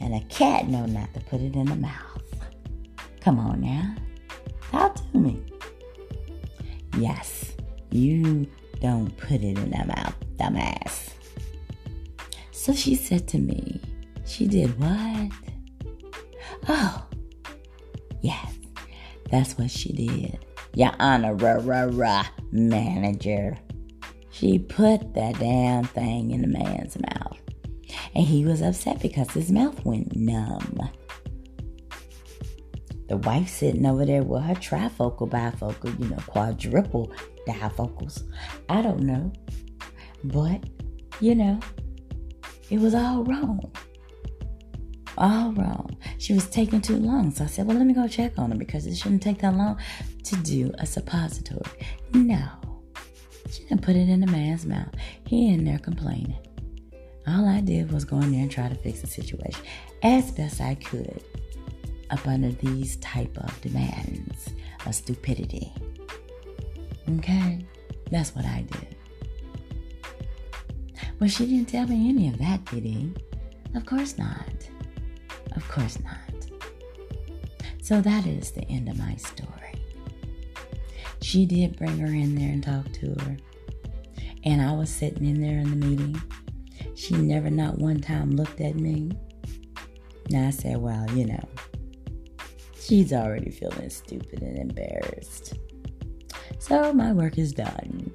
And 0.00 0.14
a 0.14 0.20
cat 0.28 0.68
know 0.68 0.86
not 0.86 1.12
to 1.14 1.20
put 1.20 1.40
it 1.40 1.54
in 1.54 1.66
the 1.66 1.76
mouth. 1.76 2.22
Come 3.20 3.38
on 3.38 3.60
now. 3.60 3.94
Talk 4.70 4.96
to 5.12 5.18
me. 5.18 5.42
Yes, 6.98 7.52
you 7.90 8.46
don't 8.80 9.16
put 9.16 9.42
it 9.42 9.58
in 9.58 9.70
the 9.70 9.84
mouth, 9.86 10.14
dumbass. 10.36 11.10
So 12.52 12.72
she 12.72 12.94
said 12.94 13.26
to 13.28 13.38
me, 13.38 13.80
She 14.26 14.46
did 14.46 14.78
what? 14.78 15.32
Oh, 16.68 17.06
yes, 18.20 18.54
that's 19.30 19.56
what 19.58 19.70
she 19.70 19.92
did. 19.92 20.44
Your 20.74 20.92
Honor, 21.00 21.34
manager. 22.52 23.58
She 24.30 24.58
put 24.58 25.14
that 25.14 25.38
damn 25.38 25.84
thing 25.84 26.30
in 26.30 26.42
the 26.42 26.48
man's 26.48 26.96
mouth. 27.00 27.27
And 28.18 28.26
he 28.26 28.44
was 28.44 28.62
upset 28.62 29.00
because 29.00 29.30
his 29.30 29.52
mouth 29.52 29.84
went 29.84 30.16
numb. 30.16 30.90
The 33.06 33.16
wife 33.16 33.48
sitting 33.48 33.86
over 33.86 34.04
there 34.04 34.24
with 34.24 34.42
her 34.42 34.54
trifocal, 34.54 35.30
bifocal, 35.30 35.96
you 36.00 36.08
know, 36.08 36.16
quadruple 36.26 37.12
difocals. 37.46 38.24
I 38.68 38.82
don't 38.82 39.04
know. 39.04 39.32
But, 40.24 40.64
you 41.20 41.36
know, 41.36 41.60
it 42.70 42.80
was 42.80 42.92
all 42.92 43.22
wrong. 43.22 43.72
All 45.16 45.52
wrong. 45.52 45.96
She 46.18 46.32
was 46.32 46.48
taking 46.48 46.80
too 46.80 46.96
long. 46.96 47.30
So 47.30 47.44
I 47.44 47.46
said, 47.46 47.68
well, 47.68 47.76
let 47.76 47.86
me 47.86 47.94
go 47.94 48.08
check 48.08 48.36
on 48.36 48.50
her 48.50 48.58
because 48.58 48.84
it 48.86 48.96
shouldn't 48.96 49.22
take 49.22 49.38
that 49.42 49.54
long 49.54 49.78
to 50.24 50.34
do 50.38 50.72
a 50.78 50.86
suppository. 50.86 51.86
No. 52.12 52.48
She 53.48 53.62
didn't 53.62 53.82
put 53.82 53.94
it 53.94 54.08
in 54.08 54.18
the 54.18 54.26
man's 54.26 54.66
mouth. 54.66 54.92
He 55.24 55.50
in 55.50 55.64
there 55.64 55.78
complaining. 55.78 56.47
All 57.28 57.46
I 57.46 57.60
did 57.60 57.92
was 57.92 58.06
go 58.06 58.20
in 58.20 58.32
there 58.32 58.40
and 58.40 58.50
try 58.50 58.68
to 58.68 58.74
fix 58.74 59.02
the 59.02 59.06
situation 59.06 59.60
as 60.02 60.30
best 60.30 60.62
I 60.62 60.76
could 60.76 61.22
up 62.10 62.26
under 62.26 62.50
these 62.52 62.96
type 62.96 63.36
of 63.36 63.60
demands 63.60 64.48
of 64.86 64.94
stupidity. 64.94 65.70
Okay? 67.18 67.66
That's 68.10 68.34
what 68.34 68.46
I 68.46 68.62
did. 68.62 68.96
But 71.18 71.30
she 71.30 71.44
didn't 71.46 71.68
tell 71.68 71.86
me 71.86 72.08
any 72.08 72.28
of 72.28 72.38
that, 72.38 72.64
did 72.66 72.84
he? 72.84 73.12
Of 73.74 73.84
course 73.84 74.16
not. 74.16 74.68
Of 75.54 75.68
course 75.68 75.98
not. 76.02 76.16
So 77.82 78.00
that 78.00 78.26
is 78.26 78.52
the 78.52 78.66
end 78.70 78.88
of 78.88 78.98
my 78.98 79.16
story. 79.16 79.74
She 81.20 81.44
did 81.44 81.76
bring 81.76 81.98
her 81.98 82.06
in 82.06 82.34
there 82.36 82.50
and 82.50 82.62
talk 82.62 82.90
to 82.92 83.14
her. 83.24 83.36
And 84.44 84.62
I 84.62 84.72
was 84.72 84.88
sitting 84.88 85.26
in 85.26 85.42
there 85.42 85.58
in 85.58 85.70
the 85.70 85.86
meeting. 85.86 86.22
She 86.98 87.14
never, 87.14 87.48
not 87.48 87.78
one 87.78 88.00
time, 88.00 88.32
looked 88.32 88.60
at 88.60 88.74
me. 88.74 89.12
Now 90.30 90.48
I 90.48 90.50
said, 90.50 90.78
well, 90.78 91.08
you 91.12 91.26
know, 91.26 91.48
she's 92.74 93.12
already 93.12 93.52
feeling 93.52 93.88
stupid 93.88 94.42
and 94.42 94.58
embarrassed. 94.58 95.54
So 96.58 96.92
my 96.92 97.12
work 97.12 97.38
is 97.38 97.52
done. 97.52 98.12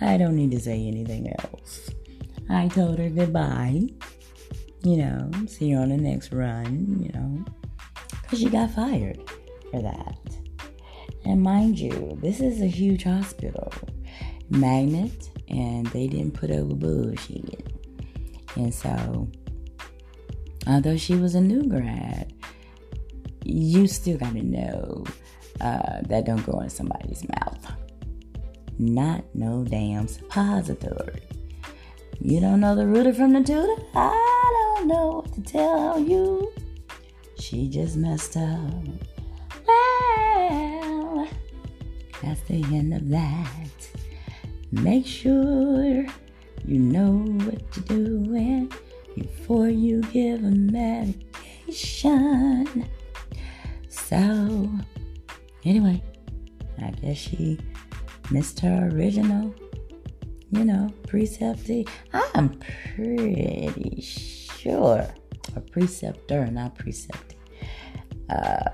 I 0.00 0.16
don't 0.16 0.36
need 0.36 0.52
to 0.52 0.58
say 0.58 0.86
anything 0.86 1.30
else. 1.38 1.90
I 2.48 2.68
told 2.68 2.98
her 2.98 3.10
goodbye. 3.10 3.82
You 4.82 4.96
know, 4.96 5.30
see 5.46 5.72
her 5.72 5.82
on 5.82 5.90
the 5.90 5.98
next 5.98 6.32
run, 6.32 7.02
you 7.02 7.12
know, 7.12 7.44
because 8.22 8.38
she 8.38 8.48
got 8.48 8.70
fired 8.70 9.20
for 9.70 9.82
that. 9.82 10.18
And 11.26 11.42
mind 11.42 11.78
you, 11.78 12.18
this 12.22 12.40
is 12.40 12.62
a 12.62 12.66
huge 12.66 13.04
hospital, 13.04 13.70
magnet, 14.48 15.28
and 15.48 15.86
they 15.88 16.06
didn't 16.06 16.32
put 16.32 16.50
over 16.50 16.74
bullshit. 16.74 17.67
And 18.58 18.74
so, 18.74 19.30
although 20.66 20.96
she 20.96 21.14
was 21.14 21.36
a 21.36 21.40
new 21.40 21.62
grad, 21.62 22.32
you 23.44 23.86
still 23.86 24.18
got 24.18 24.32
to 24.32 24.42
know 24.42 25.04
uh, 25.60 26.00
that 26.02 26.26
don't 26.26 26.44
go 26.44 26.58
in 26.60 26.68
somebody's 26.68 27.26
mouth. 27.28 27.72
Not 28.78 29.24
no 29.32 29.64
damn 29.64 30.08
suppository. 30.08 31.22
You 32.20 32.40
don't 32.40 32.60
know 32.60 32.74
the 32.74 32.86
rooter 32.86 33.14
from 33.14 33.32
the 33.32 33.44
tutor? 33.44 33.80
I 33.94 34.74
don't 34.76 34.88
know 34.88 35.22
what 35.22 35.32
to 35.34 35.42
tell 35.42 36.00
you. 36.00 36.52
She 37.38 37.68
just 37.68 37.96
messed 37.96 38.36
up. 38.36 38.74
Well, 39.68 41.28
that's 42.22 42.40
the 42.42 42.64
end 42.64 42.92
of 42.92 43.08
that. 43.10 43.70
Make 44.72 45.06
sure 45.06 46.06
you 46.68 46.78
know 46.78 47.24
what 47.44 47.72
to 47.72 47.80
do 47.80 48.18
doing 48.38 48.70
before 49.14 49.68
you 49.68 50.02
give 50.02 50.44
a 50.44 50.50
medication. 50.50 51.26
So, 53.88 54.70
anyway, 55.64 56.02
I 56.80 56.90
guess 56.90 57.16
she 57.16 57.58
missed 58.30 58.60
her 58.60 58.90
original, 58.92 59.54
you 60.50 60.64
know, 60.64 60.90
precept. 61.06 61.70
I'm 62.34 62.60
pretty 62.94 64.00
sure 64.02 65.08
a 65.56 65.60
preceptor, 65.60 66.46
not 66.48 66.76
precept. 66.76 67.34
Uh, 68.28 68.70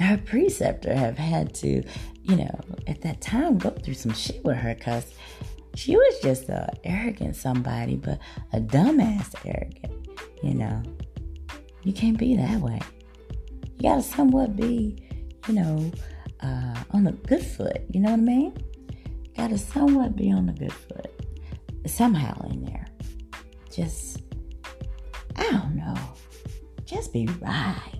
her 0.00 0.18
preceptor 0.18 0.94
have 0.94 1.18
had 1.18 1.54
to, 1.54 1.82
you 2.22 2.36
know, 2.36 2.60
at 2.86 3.00
that 3.02 3.20
time 3.20 3.58
go 3.58 3.70
through 3.70 3.94
some 3.94 4.12
shit 4.12 4.44
with 4.44 4.56
her 4.56 4.74
because 4.74 5.14
she 5.78 5.94
was 5.94 6.18
just 6.20 6.48
a 6.48 6.68
arrogant 6.82 7.36
somebody, 7.36 7.94
but 7.94 8.18
a 8.52 8.60
dumbass 8.60 9.32
arrogant, 9.44 10.08
you 10.42 10.54
know. 10.54 10.82
You 11.84 11.92
can't 11.92 12.18
be 12.18 12.34
that 12.36 12.60
way. 12.60 12.80
You 13.76 13.82
gotta 13.82 14.02
somewhat 14.02 14.56
be, 14.56 15.00
you 15.46 15.54
know, 15.54 15.92
uh, 16.40 16.74
on 16.90 17.04
the 17.04 17.12
good 17.12 17.44
foot. 17.44 17.82
You 17.92 18.00
know 18.00 18.10
what 18.10 18.18
I 18.18 18.22
mean? 18.22 18.56
Gotta 19.36 19.56
somewhat 19.56 20.16
be 20.16 20.32
on 20.32 20.46
the 20.46 20.52
good 20.52 20.72
foot. 20.72 21.12
Somehow 21.86 22.36
in 22.50 22.64
there. 22.64 22.88
Just, 23.70 24.22
I 25.36 25.44
don't 25.44 25.76
know. 25.76 25.94
Just 26.86 27.12
be 27.12 27.28
right. 27.40 27.94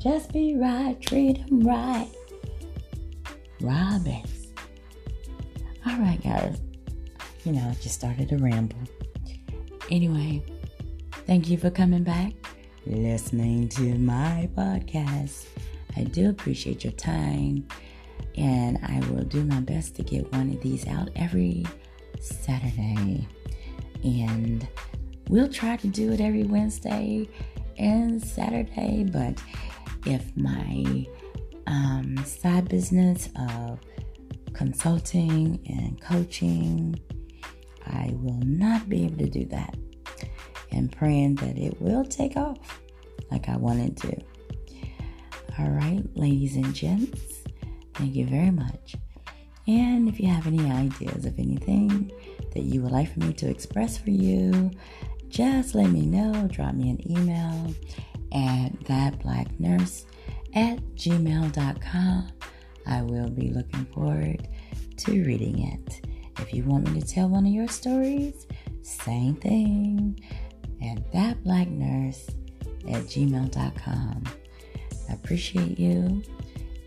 Just 0.00 0.32
be 0.32 0.56
right. 0.56 1.00
Treat 1.00 1.46
them 1.46 1.60
right. 1.60 2.10
Robbins. 3.60 4.39
All 5.90 5.98
right, 5.98 6.22
guys. 6.22 6.60
You 7.44 7.50
know, 7.50 7.68
I 7.68 7.74
just 7.82 7.96
started 7.96 8.28
to 8.28 8.36
ramble. 8.36 8.78
Anyway, 9.90 10.40
thank 11.26 11.48
you 11.48 11.58
for 11.58 11.68
coming 11.68 12.04
back, 12.04 12.32
listening 12.86 13.68
to 13.70 13.98
my 13.98 14.48
podcast. 14.56 15.46
I 15.96 16.04
do 16.04 16.30
appreciate 16.30 16.84
your 16.84 16.92
time, 16.92 17.66
and 18.36 18.78
I 18.84 19.00
will 19.10 19.24
do 19.24 19.42
my 19.44 19.58
best 19.58 19.96
to 19.96 20.04
get 20.04 20.32
one 20.32 20.50
of 20.50 20.60
these 20.60 20.86
out 20.86 21.08
every 21.16 21.66
Saturday. 22.20 23.26
And 24.04 24.68
we'll 25.28 25.48
try 25.48 25.76
to 25.78 25.88
do 25.88 26.12
it 26.12 26.20
every 26.20 26.44
Wednesday 26.44 27.28
and 27.78 28.22
Saturday, 28.22 29.08
but 29.10 29.42
if 30.06 30.36
my 30.36 31.04
um, 31.66 32.16
side 32.24 32.68
business 32.68 33.28
of 33.34 33.80
consulting 34.52 35.60
and 35.68 36.00
coaching, 36.00 36.98
I 37.86 38.14
will 38.14 38.40
not 38.44 38.88
be 38.88 39.04
able 39.04 39.18
to 39.18 39.28
do 39.28 39.44
that. 39.46 39.76
And 40.72 40.90
praying 40.92 41.36
that 41.36 41.58
it 41.58 41.80
will 41.80 42.04
take 42.04 42.36
off 42.36 42.80
like 43.30 43.48
I 43.48 43.56
wanted 43.56 43.96
to. 43.98 44.16
All 45.58 45.70
right, 45.70 46.02
ladies 46.14 46.56
and 46.56 46.72
gents, 46.74 47.20
thank 47.94 48.14
you 48.14 48.26
very 48.26 48.50
much. 48.50 48.94
And 49.66 50.08
if 50.08 50.18
you 50.18 50.28
have 50.28 50.46
any 50.46 50.70
ideas 50.70 51.24
of 51.26 51.38
anything 51.38 52.10
that 52.54 52.62
you 52.62 52.82
would 52.82 52.92
like 52.92 53.12
for 53.12 53.20
me 53.20 53.32
to 53.34 53.48
express 53.48 53.98
for 53.98 54.10
you, 54.10 54.70
just 55.28 55.74
let 55.74 55.90
me 55.90 56.06
know. 56.06 56.48
Drop 56.50 56.74
me 56.74 56.90
an 56.90 57.10
email 57.10 57.74
at 58.32 58.72
thatblacknurse 58.84 60.04
at 60.54 60.78
gmail.com. 60.96 62.32
I 62.90 63.02
will 63.02 63.30
be 63.30 63.50
looking 63.50 63.84
forward 63.86 64.48
to 64.98 65.24
reading 65.24 65.68
it. 65.68 66.04
If 66.38 66.52
you 66.52 66.64
want 66.64 66.90
me 66.90 67.00
to 67.00 67.06
tell 67.06 67.28
one 67.28 67.46
of 67.46 67.52
your 67.52 67.68
stories, 67.68 68.46
same 68.82 69.36
thing 69.36 70.20
at 70.82 71.12
thatblacknurse 71.12 72.34
at 72.88 73.04
gmail.com. 73.04 74.24
I 75.08 75.12
appreciate 75.12 75.78
you 75.78 76.22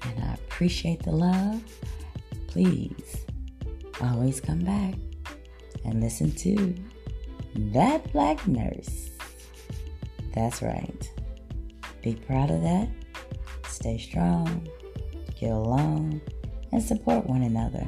and 0.04 0.24
I 0.24 0.34
appreciate 0.34 1.04
the 1.04 1.12
love. 1.12 1.62
Please 2.48 3.26
always 4.02 4.42
come 4.42 4.60
back 4.60 4.96
and 5.86 6.02
listen 6.02 6.32
to 6.32 6.76
That 7.56 8.12
Black 8.12 8.46
Nurse. 8.48 9.10
That's 10.34 10.62
right. 10.62 11.12
Be 12.02 12.16
proud 12.16 12.52
of 12.52 12.62
that. 12.64 12.90
Stay 13.68 13.98
strong, 13.98 14.68
get 15.44 15.52
along, 15.52 16.22
and 16.72 16.82
support 16.82 17.28
one 17.28 17.44
another. 17.44 17.86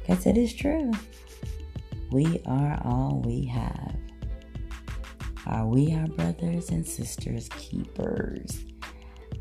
Because 0.00 0.26
it 0.26 0.38
is 0.38 0.54
true. 0.54 0.90
We 2.10 2.40
are 2.46 2.80
all 2.84 3.22
we 3.24 3.44
have. 3.46 3.96
Are 5.46 5.66
we 5.66 5.94
our 5.94 6.06
brothers 6.06 6.70
and 6.70 6.86
sisters 6.86 7.48
keepers? 7.58 8.64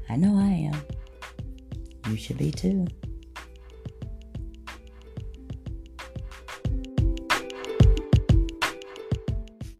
I 0.09 0.17
know 0.17 0.37
I 0.37 0.71
am. 0.73 0.81
You 2.09 2.17
should 2.17 2.37
be 2.37 2.51
too. 2.51 2.87